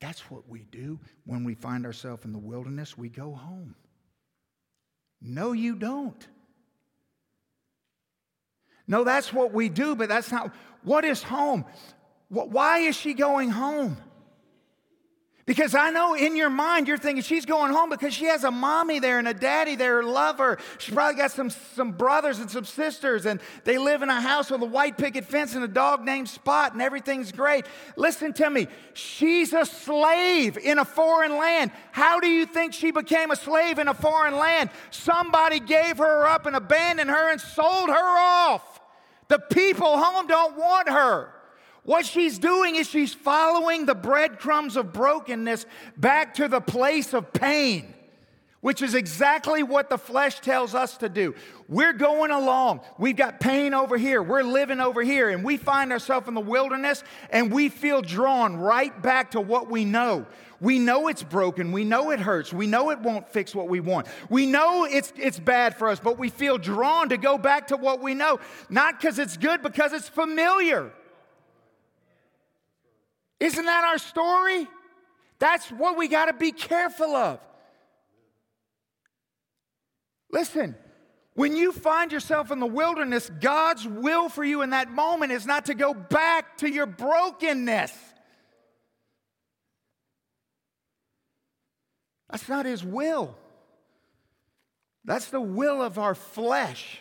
[0.00, 2.96] That's what we do when we find ourselves in the wilderness.
[2.96, 3.74] We go home.
[5.20, 6.26] No, you don't.
[8.86, 10.54] No, that's what we do, but that's not.
[10.84, 11.66] What is home?
[12.30, 13.98] Why is she going home?
[15.48, 18.50] Because I know in your mind you're thinking she's going home because she has a
[18.50, 20.58] mommy there and a daddy there love her.
[20.76, 24.50] She's probably got some, some brothers and some sisters, and they live in a house
[24.50, 27.64] with a white picket fence and a dog named Spot, and everything's great.
[27.96, 28.68] Listen to me.
[28.92, 31.70] She's a slave in a foreign land.
[31.92, 34.68] How do you think she became a slave in a foreign land?
[34.90, 38.80] Somebody gave her up and abandoned her and sold her off.
[39.28, 41.32] The people home don't want her.
[41.88, 45.64] What she's doing is she's following the breadcrumbs of brokenness
[45.96, 47.94] back to the place of pain,
[48.60, 51.34] which is exactly what the flesh tells us to do.
[51.66, 52.82] We're going along.
[52.98, 54.22] We've got pain over here.
[54.22, 55.30] We're living over here.
[55.30, 59.70] And we find ourselves in the wilderness and we feel drawn right back to what
[59.70, 60.26] we know.
[60.60, 61.72] We know it's broken.
[61.72, 62.52] We know it hurts.
[62.52, 64.08] We know it won't fix what we want.
[64.28, 67.78] We know it's, it's bad for us, but we feel drawn to go back to
[67.78, 68.40] what we know.
[68.68, 70.92] Not because it's good, because it's familiar.
[73.40, 74.66] Isn't that our story?
[75.38, 77.40] That's what we got to be careful of.
[80.30, 80.74] Listen,
[81.34, 85.46] when you find yourself in the wilderness, God's will for you in that moment is
[85.46, 87.92] not to go back to your brokenness.
[92.30, 93.36] That's not His will.
[95.04, 97.00] That's the will of our flesh.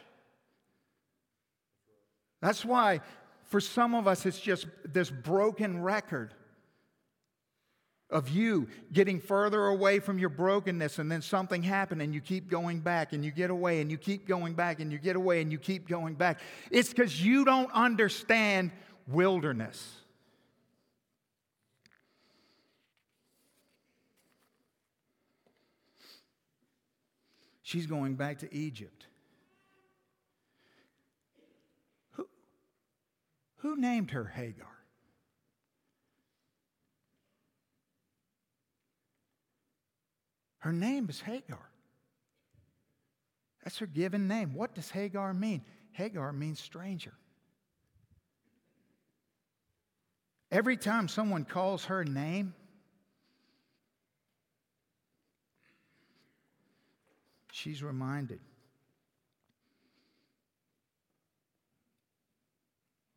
[2.42, 3.02] That's why,
[3.48, 6.34] for some of us, it's just this broken record
[8.10, 12.50] of you getting further away from your brokenness and then something happened and you keep
[12.50, 15.42] going back and you get away and you keep going back and you get away
[15.42, 16.40] and you keep going back.
[16.72, 18.72] It's because you don't understand
[19.08, 19.94] wilderness.
[27.62, 29.08] She's going back to Egypt.
[33.68, 34.66] Who named her Hagar?
[40.60, 41.70] Her name is Hagar.
[43.64, 44.54] That's her given name.
[44.54, 45.66] What does Hagar mean?
[45.92, 47.14] Hagar means stranger.
[50.50, 52.54] Every time someone calls her name,
[57.52, 58.40] she's reminded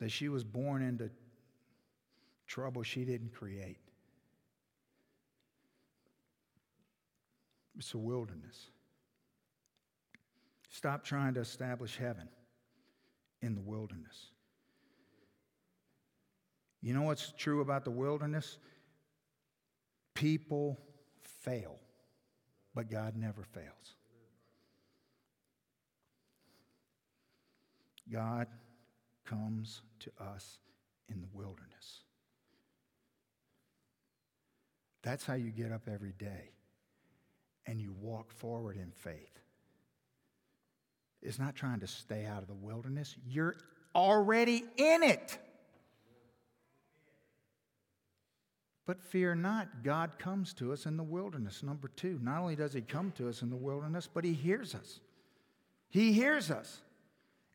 [0.00, 1.10] that she was born into
[2.46, 3.78] trouble she didn't create.
[7.78, 8.70] It's a wilderness.
[10.68, 12.28] Stop trying to establish heaven
[13.42, 14.32] in the wilderness.
[16.82, 18.58] You know what's true about the wilderness?
[20.14, 20.78] People
[21.42, 21.78] fail,
[22.74, 23.96] but God never fails.
[28.10, 28.46] God
[29.30, 30.58] comes to us
[31.08, 32.02] in the wilderness.
[35.02, 36.50] That's how you get up every day
[37.66, 39.38] and you walk forward in faith.
[41.22, 43.56] It's not trying to stay out of the wilderness, you're
[43.94, 45.38] already in it.
[48.86, 51.62] But fear not, God comes to us in the wilderness.
[51.62, 54.74] Number two, not only does He come to us in the wilderness, but He hears
[54.74, 54.98] us.
[55.90, 56.80] He hears us.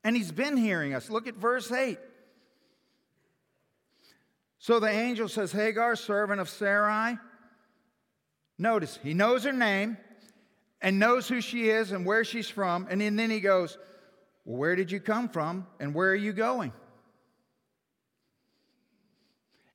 [0.06, 1.10] And He's been hearing us.
[1.10, 2.00] Look at verse 8.
[4.60, 7.18] So the angel says, Hagar, servant of Sarai,
[8.58, 9.98] Notice, he knows her name
[10.82, 12.88] and knows who she is and where she's from.
[12.90, 13.78] And then he goes,
[14.46, 16.72] Well, where did you come from and where are you going?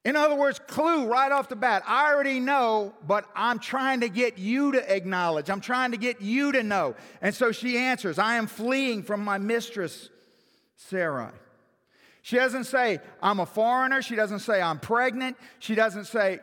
[0.03, 1.83] In other words, clue right off the bat.
[1.87, 5.51] I already know, but I'm trying to get you to acknowledge.
[5.51, 6.95] I'm trying to get you to know.
[7.21, 10.09] And so she answers, I am fleeing from my mistress,
[10.89, 11.33] Sarai.
[12.23, 14.03] She doesn't say, I'm a foreigner.
[14.03, 15.37] She doesn't say, I'm pregnant.
[15.59, 16.41] She doesn't say,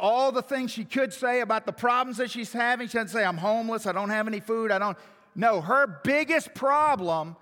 [0.00, 2.88] all the things she could say about the problems that she's having.
[2.88, 4.96] She doesn't say, I'm homeless, I don't have any food, I don't.
[5.34, 7.36] No, her biggest problem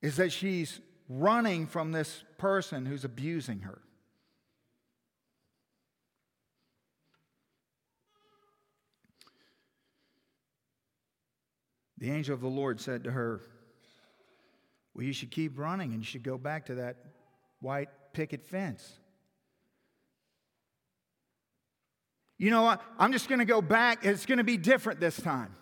[0.00, 3.80] is that she's running from this person who's abusing her.
[12.02, 13.40] The angel of the Lord said to her,
[14.92, 16.96] Well, you should keep running and you should go back to that
[17.60, 18.98] white picket fence.
[22.38, 22.82] you know what?
[22.98, 24.04] I'm just going to go back.
[24.04, 25.54] It's going to be different this time.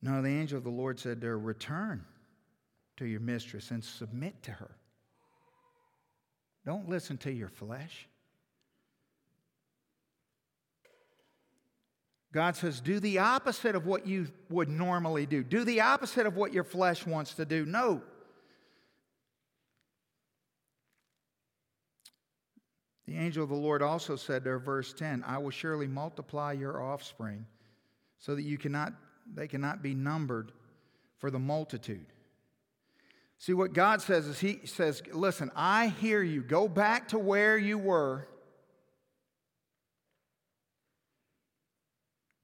[0.00, 2.06] No, the angel of the Lord said to her, Return
[2.96, 4.75] to your mistress and submit to her.
[6.66, 8.08] Don't listen to your flesh.
[12.32, 15.42] God says, do the opposite of what you would normally do.
[15.42, 17.64] Do the opposite of what your flesh wants to do.
[17.64, 18.02] No.
[23.06, 26.82] The angel of the Lord also said there, verse 10, I will surely multiply your
[26.82, 27.46] offspring
[28.18, 28.92] so that you cannot,
[29.32, 30.50] they cannot be numbered
[31.18, 32.06] for the multitude.
[33.38, 36.42] See, what God says is, He says, Listen, I hear you.
[36.42, 38.26] Go back to where you were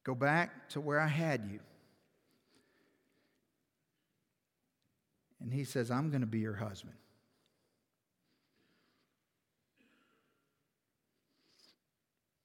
[0.05, 1.61] Go back to where I had you.
[5.41, 6.95] And he says, I'm going to be your husband.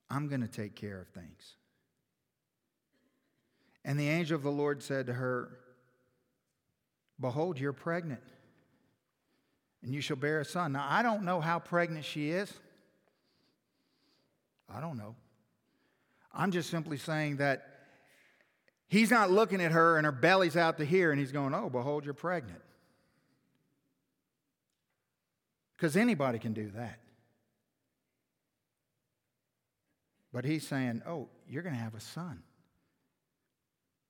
[0.09, 1.55] I'm going to take care of things.
[3.83, 5.57] And the angel of the Lord said to her,
[7.19, 8.21] Behold, you're pregnant,
[9.83, 10.73] and you shall bear a son.
[10.73, 12.51] Now, I don't know how pregnant she is.
[14.73, 15.15] I don't know.
[16.33, 17.77] I'm just simply saying that
[18.87, 21.69] He's not looking at her and her belly's out to here and he's going, Oh,
[21.69, 22.61] behold, you're pregnant.
[25.75, 26.99] Because anybody can do that.
[30.31, 32.43] But he's saying, Oh, you're going to have a son.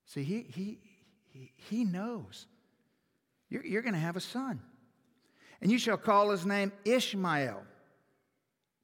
[0.06, 0.80] See, he, he,
[1.32, 2.46] he, he knows.
[3.50, 4.62] You're, you're going to have a son.
[5.62, 7.64] And you shall call his name Ishmael,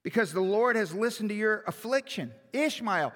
[0.02, 2.32] because the Lord has listened to your affliction.
[2.52, 3.14] Ishmael.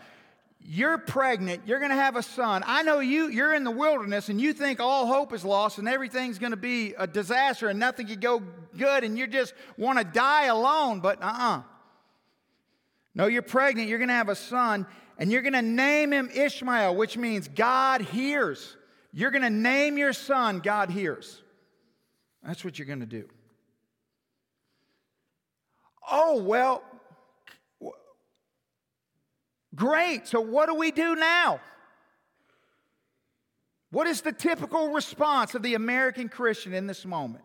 [0.70, 2.64] You're pregnant, you're going to have a son.
[2.66, 5.88] I know you, you're in the wilderness and you think all hope is lost and
[5.88, 8.42] everything's going to be a disaster and nothing can go
[8.78, 11.58] good and you just want to die alone, but uh uh-uh.
[11.60, 11.62] uh
[13.16, 14.86] No, you're pregnant, you're going to have a son
[15.18, 18.76] and you're going to name him Ishmael, which means God hears.
[19.14, 21.42] You're going to name your son God hears.
[22.44, 23.30] That's what you're going to do.
[26.20, 26.82] Oh, well,
[29.76, 30.26] great.
[30.28, 31.60] So, what do we do now?
[33.92, 37.44] What is the typical response of the American Christian in this moment?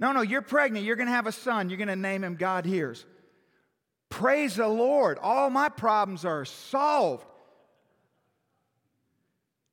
[0.00, 0.86] No, no, you're pregnant.
[0.86, 1.68] You're going to have a son.
[1.68, 3.04] You're going to name him God Hears.
[4.08, 5.18] Praise the Lord.
[5.20, 7.26] All my problems are solved.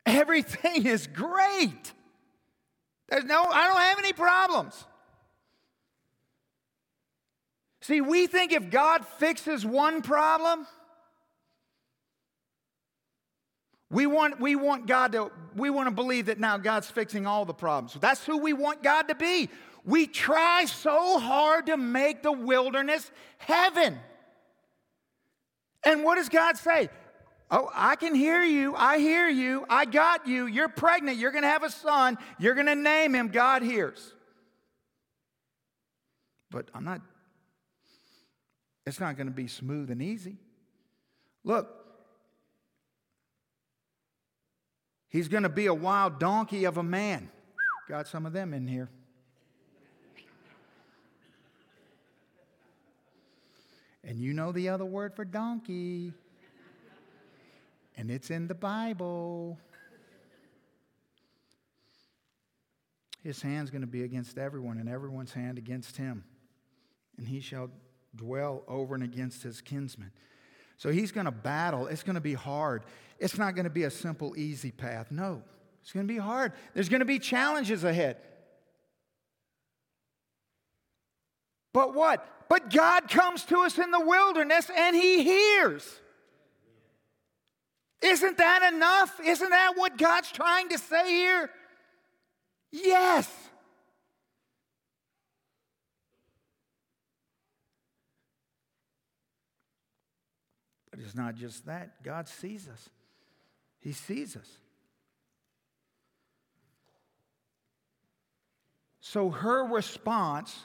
[0.05, 1.93] Everything is great.
[3.07, 4.85] There's no, I don't have any problems.
[7.85, 10.65] See, we think if God fixes one problem,
[13.91, 17.45] we want, we want God to, we want to believe that now God's fixing all
[17.45, 17.95] the problems.
[18.01, 19.49] That's who we want God to be.
[19.83, 23.99] We try so hard to make the wilderness heaven.
[25.83, 26.89] And what does God say?
[27.51, 28.73] Oh, I can hear you.
[28.75, 29.63] I hear you.
[29.69, 30.47] I got you.
[30.47, 31.19] You're pregnant.
[31.19, 32.17] You're going to have a son.
[32.39, 33.27] You're going to name him.
[33.27, 34.11] God hears.
[36.49, 37.01] But I'm not
[38.85, 40.37] it's not going to be smooth and easy.
[41.43, 41.67] Look,
[45.09, 47.29] he's going to be a wild donkey of a man.
[47.87, 48.89] Got some of them in here.
[54.03, 56.13] And you know the other word for donkey,
[57.97, 59.57] and it's in the Bible.
[63.23, 66.23] His hand's going to be against everyone, and everyone's hand against him.
[67.17, 67.71] And he shall
[68.15, 70.11] dwell over and against his kinsmen.
[70.77, 71.87] So he's going to battle.
[71.87, 72.83] It's going to be hard.
[73.19, 75.11] It's not going to be a simple, easy path.
[75.11, 75.41] No,
[75.81, 76.53] it's going to be hard.
[76.73, 78.17] There's going to be challenges ahead.
[81.73, 82.25] But what?
[82.49, 85.99] But God comes to us in the wilderness and he hears.
[88.01, 89.19] Isn't that enough?
[89.23, 91.49] Isn't that what God's trying to say here?
[92.71, 93.29] Yes.
[100.95, 102.01] But it's not just that.
[102.03, 102.89] God sees us,
[103.81, 104.49] He sees us.
[109.01, 110.57] So her response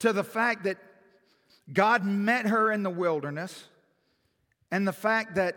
[0.00, 0.78] to the fact that
[1.72, 3.64] God met her in the wilderness
[4.72, 5.56] and the fact that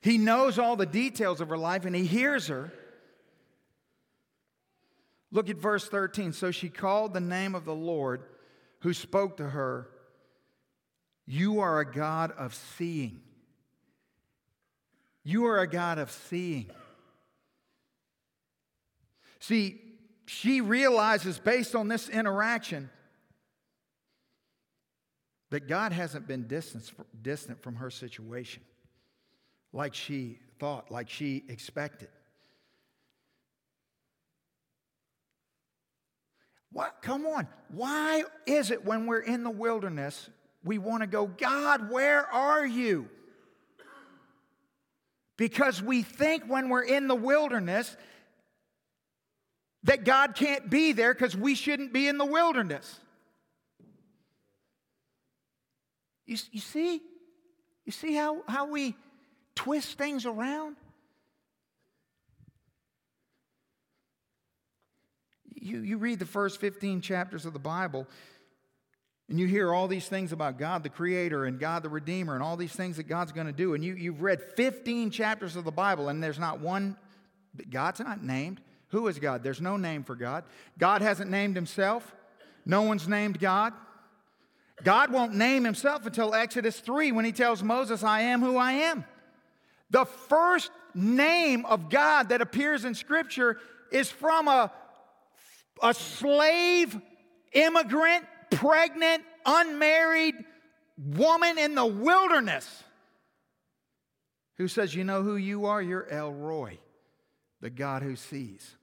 [0.00, 2.72] He knows all the details of her life and He hears her.
[5.30, 6.32] Look at verse 13.
[6.32, 8.24] So she called the name of the Lord
[8.80, 9.88] who spoke to her
[11.30, 13.20] you are a God of seeing.
[15.22, 16.70] You are a God of seeing.
[19.38, 19.78] See,
[20.24, 22.88] she realizes based on this interaction
[25.50, 28.62] that God hasn't been distant, from her situation
[29.74, 32.08] like she thought, like she expected.
[36.72, 37.02] What?
[37.02, 37.48] Come on.
[37.68, 40.30] Why is it when we're in the wilderness,
[40.64, 43.08] we want to go, God, where are you?
[45.36, 47.96] Because we think when we're in the wilderness
[49.84, 53.00] that God can't be there because we shouldn't be in the wilderness.
[56.26, 57.00] You, you see?
[57.84, 58.94] You see how, how we
[59.54, 60.76] twist things around?
[65.54, 68.06] You, you read the first 15 chapters of the Bible,
[69.28, 72.42] and you hear all these things about God the Creator and God the Redeemer and
[72.42, 73.74] all these things that God's going to do.
[73.74, 76.96] And you, you've read 15 chapters of the Bible and there's not one,
[77.70, 78.60] God's not named.
[78.88, 79.42] Who is God?
[79.42, 80.44] There's no name for God.
[80.78, 82.14] God hasn't named himself.
[82.64, 83.74] No one's named God.
[84.82, 88.72] God won't name himself until Exodus 3 when he tells Moses, I am who I
[88.72, 89.04] am.
[89.90, 93.58] The first name of God that appears in Scripture
[93.90, 94.72] is from a,
[95.82, 96.98] a slave
[97.52, 100.34] immigrant pregnant, unmarried
[100.96, 102.84] woman in the wilderness.
[104.56, 105.80] who says, You know who you are?
[105.80, 106.78] You're El Roi,
[107.60, 108.76] the God who sees.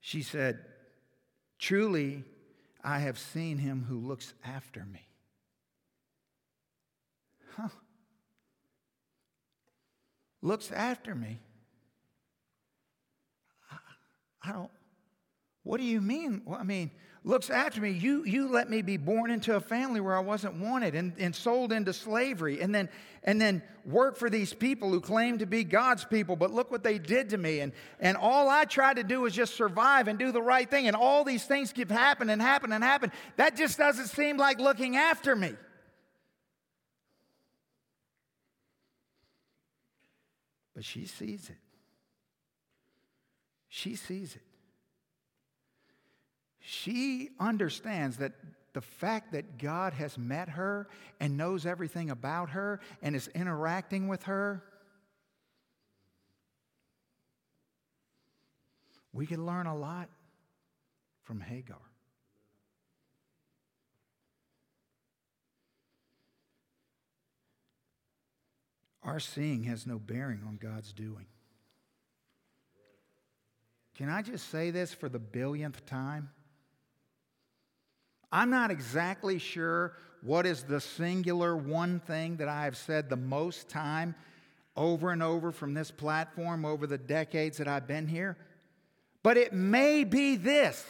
[0.00, 0.58] She said,
[1.58, 2.24] Truly,
[2.84, 5.08] I have seen him who looks after me.
[7.56, 7.68] Huh.
[10.42, 11.38] Looks after me.
[14.46, 14.70] I, don't,
[15.62, 16.42] what do you mean?
[16.44, 16.90] Well, I mean,
[17.24, 17.90] looks after me.
[17.90, 21.34] You, you let me be born into a family where I wasn't wanted and, and
[21.34, 22.90] sold into slavery and then,
[23.22, 26.84] and then work for these people who claim to be God's people, but look what
[26.84, 27.60] they did to me.
[27.60, 30.86] And, and all I tried to do was just survive and do the right thing.
[30.86, 33.12] And all these things keep happening and happening and happening.
[33.36, 35.54] That just doesn't seem like looking after me.
[40.74, 41.63] But she sees it.
[43.76, 44.42] She sees it
[46.66, 48.32] she understands that
[48.72, 50.88] the fact that God has met her
[51.20, 54.64] and knows everything about her and is interacting with her,
[59.12, 60.08] we can learn a lot
[61.22, 61.76] from Hagar.
[69.02, 71.26] Our seeing has no bearing on God's doing.
[73.96, 76.30] Can I just say this for the billionth time?
[78.32, 83.16] I'm not exactly sure what is the singular one thing that I have said the
[83.16, 84.16] most time
[84.76, 88.36] over and over from this platform over the decades that I've been here,
[89.22, 90.84] but it may be this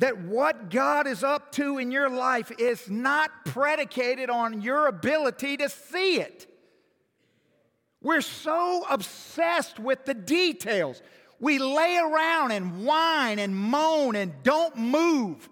[0.00, 5.58] that what God is up to in your life is not predicated on your ability
[5.58, 6.49] to see it.
[8.02, 11.02] We're so obsessed with the details.
[11.38, 15.48] We lay around and whine and moan and don't move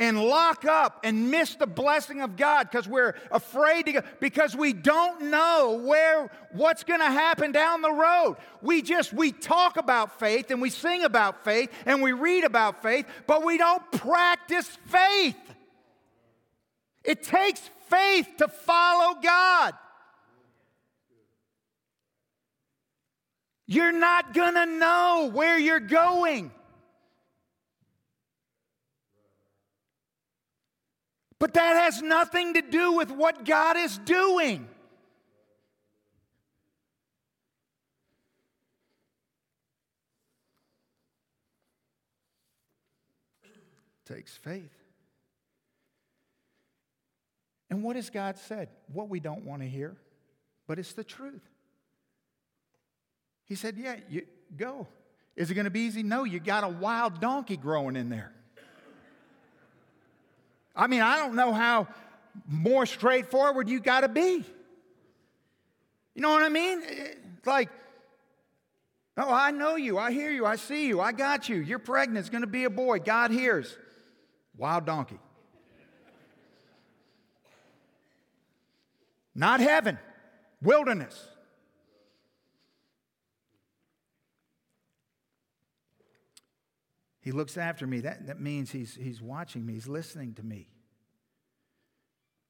[0.00, 4.56] and lock up and miss the blessing of God because we're afraid to go, because
[4.56, 8.36] we don't know where what's going to happen down the road.
[8.62, 12.82] We just we talk about faith and we sing about faith and we read about
[12.82, 15.36] faith, but we don't practice faith.
[17.04, 19.74] It takes faith to follow God.
[23.70, 26.50] You're not going to know where you're going.
[31.38, 34.68] But that has nothing to do with what God is doing.
[44.04, 44.74] takes faith.
[47.70, 48.68] And what has God said?
[48.92, 49.96] What we don't want to hear,
[50.66, 51.49] but it's the truth.
[53.50, 54.22] He said, Yeah, you
[54.56, 54.86] go.
[55.34, 56.04] Is it going to be easy?
[56.04, 58.32] No, you got a wild donkey growing in there.
[60.76, 61.88] I mean, I don't know how
[62.46, 64.44] more straightforward you got to be.
[66.14, 66.80] You know what I mean?
[66.84, 67.70] It's like,
[69.16, 69.98] oh, I know you.
[69.98, 70.46] I hear you.
[70.46, 71.00] I see you.
[71.00, 71.56] I got you.
[71.56, 72.18] You're pregnant.
[72.18, 73.00] It's going to be a boy.
[73.00, 73.76] God hears.
[74.56, 75.18] Wild donkey.
[79.34, 79.98] Not heaven,
[80.62, 81.26] wilderness.
[87.30, 88.00] He looks after me.
[88.00, 90.66] That, that means he's, he's watching me, he's listening to me.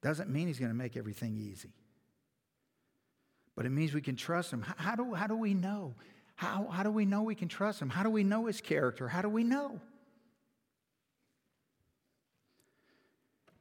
[0.01, 1.75] Doesn't mean he's going to make everything easy.
[3.55, 4.63] But it means we can trust him.
[4.63, 5.97] How, how, do, how do we know?
[6.35, 7.91] How, how do we know we can trust him?
[7.91, 9.07] How do we know his character?
[9.07, 9.83] How do we know?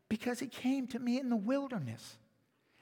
[0.07, 2.15] Because he came to me in the wilderness.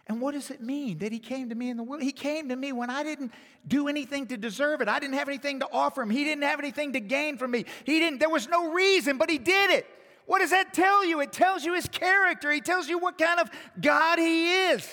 [0.08, 2.02] And what does it mean that he came to me in the world?
[2.02, 3.34] He came to me when I didn't
[3.68, 4.88] do anything to deserve it.
[4.88, 6.10] I didn't have anything to offer him.
[6.10, 7.66] He didn't have anything to gain from me.
[7.84, 9.86] He didn't, there was no reason, but he did it.
[10.26, 11.20] What does that tell you?
[11.20, 12.52] It tells you his character.
[12.52, 13.50] He tells you what kind of
[13.82, 14.88] God he is.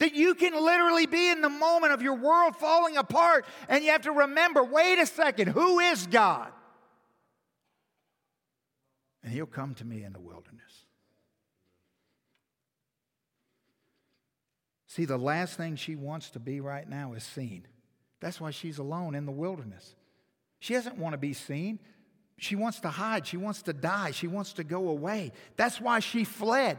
[0.00, 3.92] That you can literally be in the moment of your world falling apart and you
[3.92, 6.50] have to remember wait a second, who is God?
[9.22, 10.61] And he'll come to me in the wilderness.
[14.92, 17.66] See, the last thing she wants to be right now is seen.
[18.20, 19.94] That's why she's alone in the wilderness.
[20.58, 21.78] She doesn't want to be seen.
[22.36, 23.26] She wants to hide.
[23.26, 24.10] She wants to die.
[24.10, 25.32] She wants to go away.
[25.56, 26.76] That's why she fled.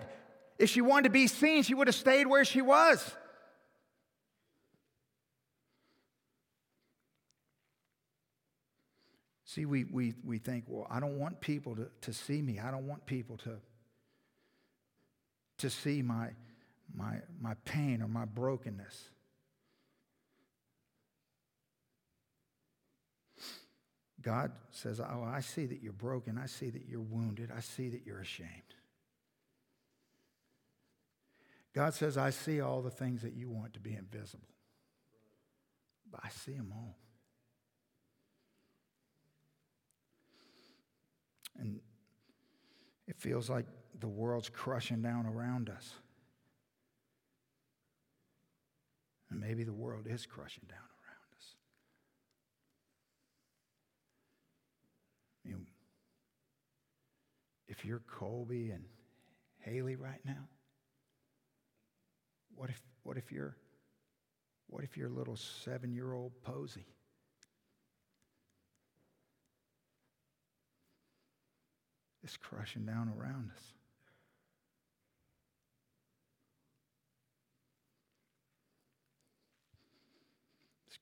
[0.59, 3.03] If she wanted to be seen, she would have stayed where she was.
[9.45, 12.59] See, we, we, we think, well, I don't want people to, to see me.
[12.59, 13.55] I don't want people to,
[15.57, 16.29] to see my,
[16.95, 19.09] my, my pain or my brokenness.
[24.21, 26.39] God says, Oh, I see that you're broken.
[26.41, 27.51] I see that you're wounded.
[27.55, 28.49] I see that you're ashamed.
[31.73, 34.47] God says, I see all the things that you want to be invisible,
[36.09, 36.97] but I see them all.
[41.59, 41.79] And
[43.07, 43.65] it feels like
[43.99, 45.93] the world's crushing down around us.
[49.33, 51.55] And maybe the world is crushing down around us.
[57.67, 58.83] If you're Colby and
[59.61, 60.47] Haley right now,
[62.55, 63.57] what if, what if you're
[64.67, 66.85] what if your little seven-year-old Posey?
[72.23, 73.63] It's crushing down around us.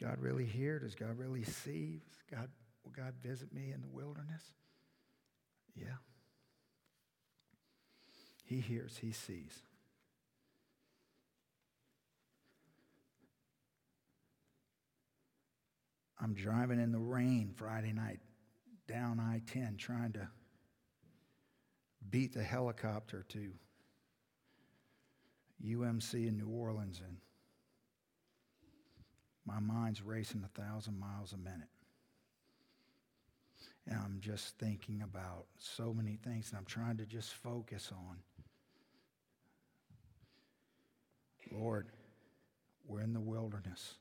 [0.01, 0.79] God really hear?
[0.79, 2.01] Does God really see?
[2.31, 2.49] God,
[2.83, 4.41] will God visit me in the wilderness?
[5.75, 5.97] Yeah.
[8.45, 9.61] He hears, he sees.
[16.19, 18.19] I'm driving in the rain Friday night
[18.87, 20.27] down I 10 trying to
[22.09, 23.51] beat the helicopter to
[25.65, 27.17] UMC in New Orleans, and
[29.45, 31.69] my mind's racing a thousand miles a minute.
[33.87, 38.17] And I'm just thinking about so many things, and I'm trying to just focus on
[41.51, 41.87] Lord,
[42.87, 43.95] we're in the wilderness.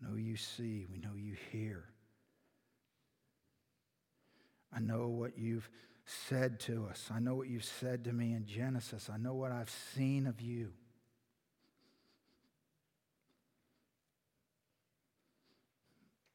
[0.00, 1.84] We know you see, we know you hear.
[4.72, 5.68] I know what you've
[6.04, 7.10] said to us.
[7.12, 9.08] I know what you've said to me in Genesis.
[9.12, 10.72] I know what I've seen of you.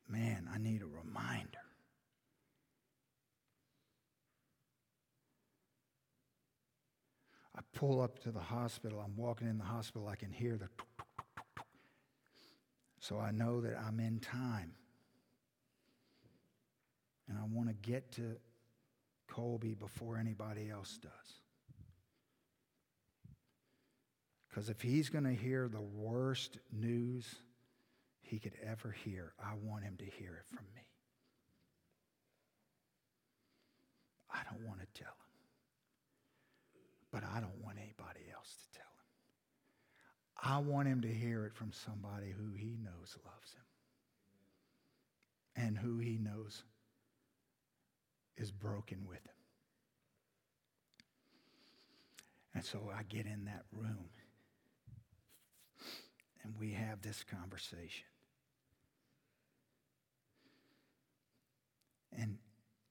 [0.08, 1.60] Man, I need a reminder.
[7.56, 9.02] I pull up to the hospital.
[9.06, 10.08] I'm walking in the hospital.
[10.08, 10.70] I can hear the.
[13.00, 14.74] So I know that I'm in time.
[17.28, 18.38] And I want to get to
[19.28, 21.12] Colby before anybody else does.
[24.50, 27.36] Because if he's going to hear the worst news
[28.30, 30.84] he could ever hear, I want him to hear it from me.
[34.32, 35.16] I don't want to tell him.
[37.12, 40.54] But I don't want anybody else to tell him.
[40.54, 43.66] I want him to hear it from somebody who he knows loves him
[45.66, 46.64] and who he knows
[48.38, 49.34] is broken with him.
[52.54, 54.10] And so I get in that room
[56.44, 58.09] and we have this conversation.
[62.18, 62.38] And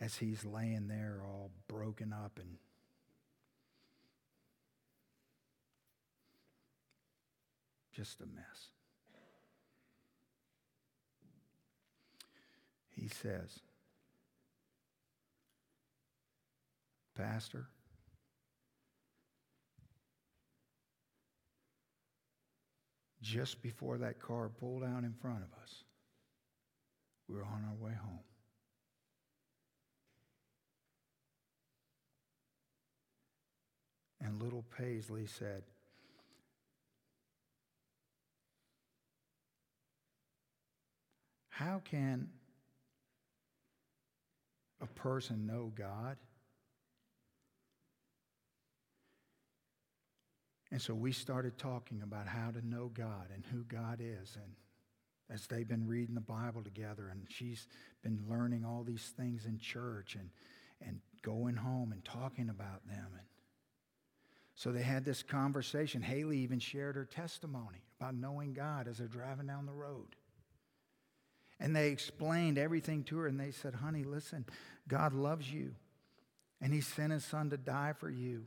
[0.00, 2.56] as he's laying there all broken up and
[7.92, 8.70] just a mess,
[12.94, 13.60] he says,
[17.16, 17.66] Pastor,
[23.20, 25.84] just before that car pulled out in front of us,
[27.28, 28.20] we were on our way home.
[34.28, 35.62] And little Paisley said,
[41.48, 42.28] How can
[44.80, 46.18] a person know God
[50.70, 54.36] And so we started talking about how to know God and who God is.
[54.36, 54.52] And
[55.30, 57.66] as they've been reading the Bible together, and she's
[58.02, 60.28] been learning all these things in church and,
[60.86, 63.06] and going home and talking about them.
[63.12, 63.27] And
[64.58, 66.02] so they had this conversation.
[66.02, 70.16] Haley even shared her testimony about knowing God as they're driving down the road.
[71.60, 74.44] And they explained everything to her, and they said, Honey, listen,
[74.88, 75.76] God loves you,
[76.60, 78.46] and He sent His Son to die for you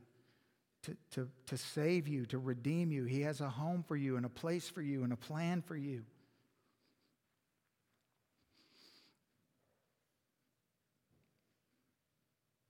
[0.84, 3.06] to, to, to save you, to redeem you.
[3.06, 5.78] He has a home for you and a place for you and a plan for
[5.78, 6.04] you.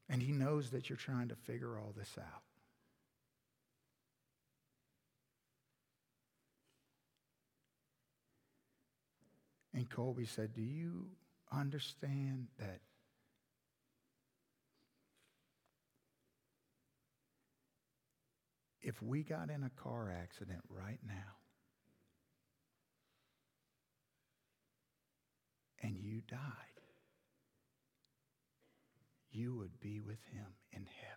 [0.08, 2.44] And He knows that you're trying to figure all this out.
[9.74, 11.08] And Colby said, Do you
[11.52, 12.82] understand that
[18.82, 21.38] if we got in a car accident right now
[25.82, 26.40] and you died,
[29.32, 31.11] you would be with him in heaven.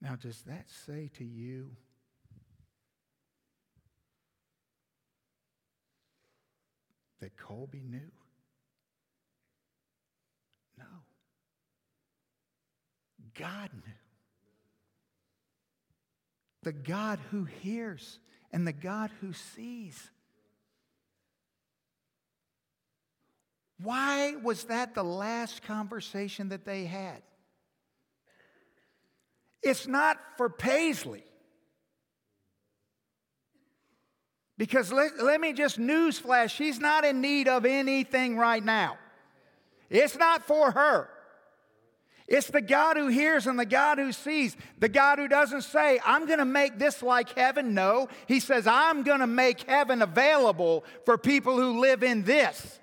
[0.00, 1.70] Now, does that say to you
[7.20, 8.10] that Colby knew?
[10.78, 10.84] No.
[13.38, 13.92] God knew.
[16.62, 18.18] The God who hears
[18.52, 20.10] and the God who sees.
[23.82, 27.22] Why was that the last conversation that they had?
[29.62, 31.24] It's not for Paisley.
[34.56, 38.98] Because let, let me just newsflash, she's not in need of anything right now.
[39.88, 41.08] It's not for her.
[42.28, 44.56] It's the God who hears and the God who sees.
[44.78, 47.74] The God who doesn't say, I'm going to make this like heaven.
[47.74, 52.79] No, He says, I'm going to make heaven available for people who live in this.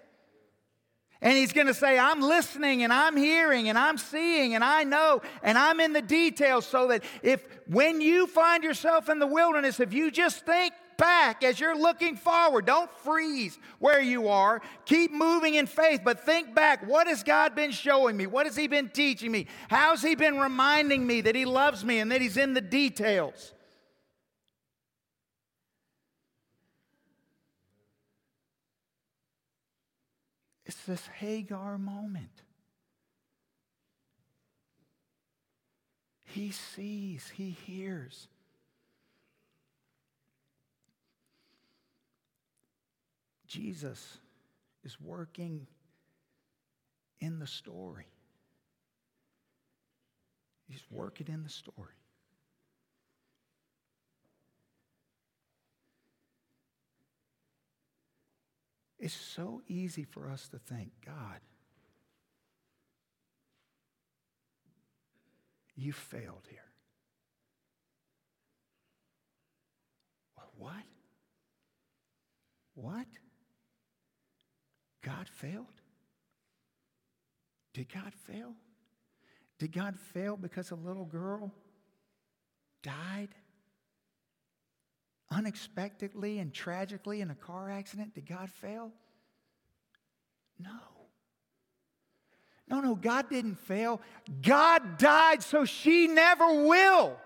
[1.21, 4.83] And he's going to say, I'm listening and I'm hearing and I'm seeing and I
[4.83, 9.27] know and I'm in the details so that if when you find yourself in the
[9.27, 14.61] wilderness, if you just think back as you're looking forward, don't freeze where you are.
[14.85, 16.87] Keep moving in faith, but think back.
[16.87, 18.27] What has God been showing me?
[18.27, 19.47] What has He been teaching me?
[19.69, 23.53] How's He been reminding me that He loves me and that He's in the details?
[30.67, 32.43] It's this Hagar moment.
[36.25, 38.27] He sees, he hears.
[43.47, 44.17] Jesus
[44.83, 45.67] is working
[47.21, 48.05] in the story.
[50.67, 51.96] He's working in the story.
[59.07, 61.39] It's so easy for us to think, God,
[65.77, 66.59] you failed here.
[70.57, 70.83] What?
[72.75, 73.05] What?
[75.01, 75.67] God failed?
[77.73, 78.55] Did God fail?
[79.57, 81.53] Did God fail because a little girl
[82.83, 83.29] died?
[85.29, 88.15] Unexpectedly and tragically in a car accident?
[88.15, 88.91] Did God fail?
[90.59, 90.69] No.
[92.69, 94.01] No, no, God didn't fail.
[94.41, 97.17] God died so she never will.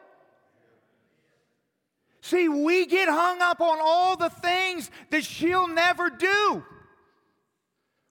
[2.22, 6.64] See, we get hung up on all the things that she'll never do.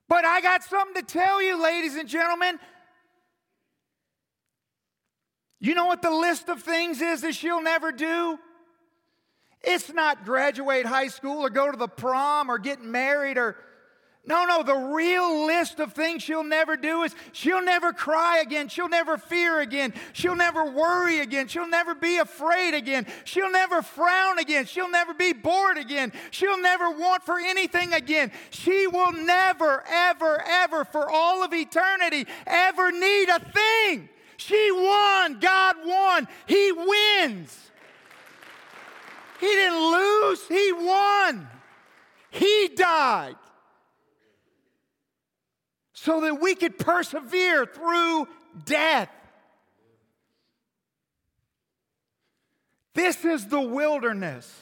[0.08, 2.58] But I got something to tell you, ladies and gentlemen.
[5.60, 8.38] You know what the list of things is that she'll never do?
[9.62, 13.56] It's not graduate high school or go to the prom or get married or.
[14.26, 18.68] No, no, the real list of things she'll never do is she'll never cry again.
[18.68, 19.94] She'll never fear again.
[20.12, 21.48] She'll never worry again.
[21.48, 23.06] She'll never be afraid again.
[23.24, 24.66] She'll never frown again.
[24.66, 26.12] She'll never be bored again.
[26.30, 28.30] She'll never want for anything again.
[28.50, 34.10] She will never, ever, ever, for all of eternity, ever need a thing.
[34.36, 35.40] She won.
[35.40, 36.28] God won.
[36.46, 37.69] He wins.
[39.40, 41.48] He didn't lose, he won.
[42.30, 43.36] He died
[45.94, 48.28] so that we could persevere through
[48.66, 49.08] death.
[52.94, 54.54] This is the wilderness.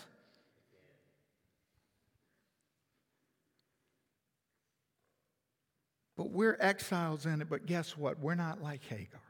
[6.16, 8.20] But we're exiles in it, but guess what?
[8.20, 9.20] We're not like Hagar.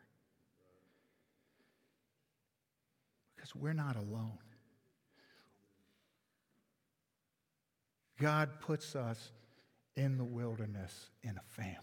[3.35, 4.39] Because we're not alone.
[8.21, 9.31] God puts us
[9.97, 11.79] in the wilderness in a family.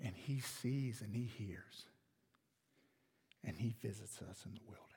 [0.00, 1.86] And he sees and he hears.
[3.44, 4.91] And he visits us in the wilderness.